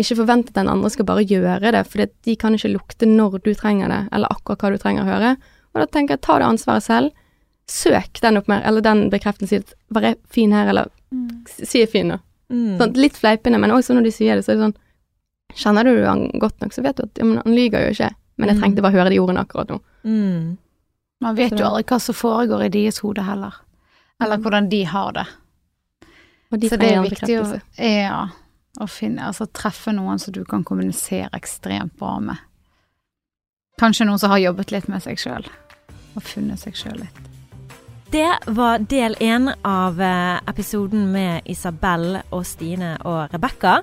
ikke 0.00 0.16
forvente 0.16 0.48
at 0.48 0.54
den 0.54 0.68
andre 0.72 0.88
skal 0.90 1.04
bare 1.04 1.24
gjøre 1.28 1.72
det, 1.72 1.82
for 1.86 2.06
de 2.24 2.36
kan 2.36 2.54
ikke 2.56 2.72
lukte 2.72 3.06
når 3.06 3.42
du 3.44 3.52
trenger 3.54 3.88
det, 3.92 4.08
eller 4.12 4.28
akkurat 4.32 4.58
hva 4.64 4.70
du 4.72 4.78
trenger 4.78 5.04
å 5.04 5.10
høre. 5.12 5.36
Og 5.74 5.80
da 5.82 5.86
tenker 5.86 6.14
jeg, 6.16 6.22
ta 6.24 6.38
det 6.38 6.48
ansvaret 6.48 6.82
selv. 6.82 7.10
Søk 7.68 8.20
den 8.20 8.36
opp 8.40 8.48
mer, 8.48 8.62
eller 8.66 8.80
den 8.84 9.10
bekreftelsen, 9.10 9.48
si 9.48 9.56
at 9.56 9.74
'var 9.90 10.14
fin 10.28 10.52
her', 10.52 10.68
eller 10.68 10.88
Mm. 11.12 11.44
si 11.46 11.82
er 11.82 11.86
fin 11.86 12.08
nå. 12.08 12.18
Mm. 12.50 12.78
Sånn, 12.78 12.94
litt 12.96 13.12
fleipende, 13.16 13.60
men 13.60 13.70
også 13.70 13.94
når 13.94 14.02
de 14.04 14.10
sier 14.10 14.34
det, 14.36 14.44
så 14.44 14.52
er 14.52 14.56
det 14.56 14.64
sånn 14.72 14.76
Kjenner 15.54 15.84
du 15.84 16.04
han 16.06 16.30
godt 16.40 16.58
nok, 16.62 16.72
så 16.72 16.82
vet 16.82 16.96
du 16.96 17.02
at 17.02 17.10
ja, 17.18 17.24
han 17.24 17.54
lyver 17.54 17.84
jo 17.84 17.90
ikke, 17.92 18.10
men 18.38 18.48
jeg 18.48 18.56
Mm. 18.56 18.62
trengte 18.62 18.82
bare 18.82 18.92
høre 18.92 19.10
de 19.10 19.18
ordene 19.20 19.44
akkurat 19.46 19.68
nå. 19.68 19.80
Mm. 20.04 20.56
Man 21.20 21.36
vet 21.36 21.50
jo 21.52 21.64
aldri 21.66 21.82
hva 21.84 22.00
som 22.00 22.14
foregår 22.14 22.62
i 22.64 22.68
deres 22.70 22.98
hode 23.00 23.22
heller. 23.22 23.52
Eller 24.22 24.36
Mm. 24.38 24.42
hvordan 24.44 24.68
de 24.70 24.84
har 24.84 25.12
det. 25.12 25.26
Og 26.52 26.60
de 26.60 26.68
Så 26.68 26.76
det 26.78 26.92
er 26.92 27.02
viktig 27.02 27.36
å, 27.40 27.60
ja, 27.78 28.28
å 28.80 28.86
finne, 28.88 29.22
altså 29.26 29.46
treffe 29.52 29.92
noen 29.92 30.18
som 30.20 30.32
du 30.32 30.44
kan 30.44 30.64
kommunisere 30.64 31.30
ekstremt 31.32 31.96
bra 31.98 32.18
med. 32.20 32.36
Kanskje 33.80 34.06
noen 34.06 34.18
som 34.20 34.30
har 34.30 34.38
jobbet 34.38 34.70
litt 34.70 34.88
med 34.88 35.02
seg 35.02 35.16
sjøl, 35.18 35.46
og 36.14 36.22
funnet 36.22 36.60
seg 36.60 36.74
sjøl 36.76 36.98
litt. 37.00 37.20
Det 38.12 38.28
var 38.52 38.78
del 38.78 39.14
én 39.24 39.48
av 39.64 39.98
eh, 40.00 40.40
episoden 40.46 41.06
med 41.12 41.46
Isabel 41.48 42.18
og 42.30 42.44
Stine 42.44 42.98
og 43.08 43.32
Rebekka. 43.32 43.78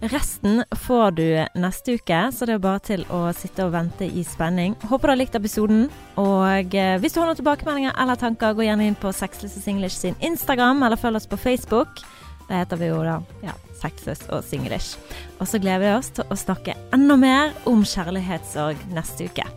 Resten 0.00 0.60
får 0.76 1.10
du 1.16 1.24
neste 1.56 1.96
uke, 1.96 2.18
så 2.32 2.46
det 2.46 2.56
er 2.56 2.62
bare 2.62 2.82
til 2.84 3.04
å 3.08 3.22
sitte 3.34 3.64
og 3.64 3.72
vente 3.72 4.04
i 4.04 4.24
spenning. 4.28 4.76
Håper 4.90 5.08
du 5.08 5.12
har 5.14 5.20
likt 5.22 5.38
episoden. 5.38 5.86
Og 6.20 6.76
eh, 6.76 6.98
hvis 7.00 7.16
du 7.16 7.22
har 7.22 7.30
noen 7.30 7.38
tilbakemeldinger 7.38 7.96
eller 7.96 8.20
tanker, 8.20 8.54
gå 8.54 8.66
gjerne 8.66 8.90
inn 8.90 8.98
på 9.00 9.12
Sexless 9.16 9.56
og 9.56 9.64
Singlish 9.64 9.96
sin 9.96 10.18
Instagram, 10.20 10.84
eller 10.84 11.00
følg 11.00 11.22
oss 11.22 11.30
på 11.30 11.40
Facebook. 11.40 12.04
Det 12.46 12.60
heter 12.60 12.78
vi 12.78 12.92
jo 12.92 13.00
da 13.02 13.16
ja, 13.42 13.56
Sexless 13.80 14.28
og 14.28 14.44
Singlish. 14.46 15.00
Og 15.40 15.48
så 15.48 15.60
gleder 15.62 15.86
vi 15.86 15.96
oss 15.96 16.12
til 16.14 16.28
å 16.28 16.38
snakke 16.38 16.76
enda 16.94 17.16
mer 17.18 17.56
om 17.66 17.82
kjærlighetssorg 17.86 18.86
neste 18.94 19.30
uke. 19.32 19.48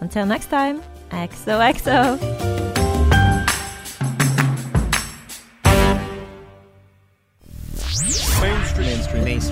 Until 0.00 0.26
next 0.26 0.50
time, 0.50 0.80
XOXO. 1.12 2.16
Mainstream. 2.18 2.63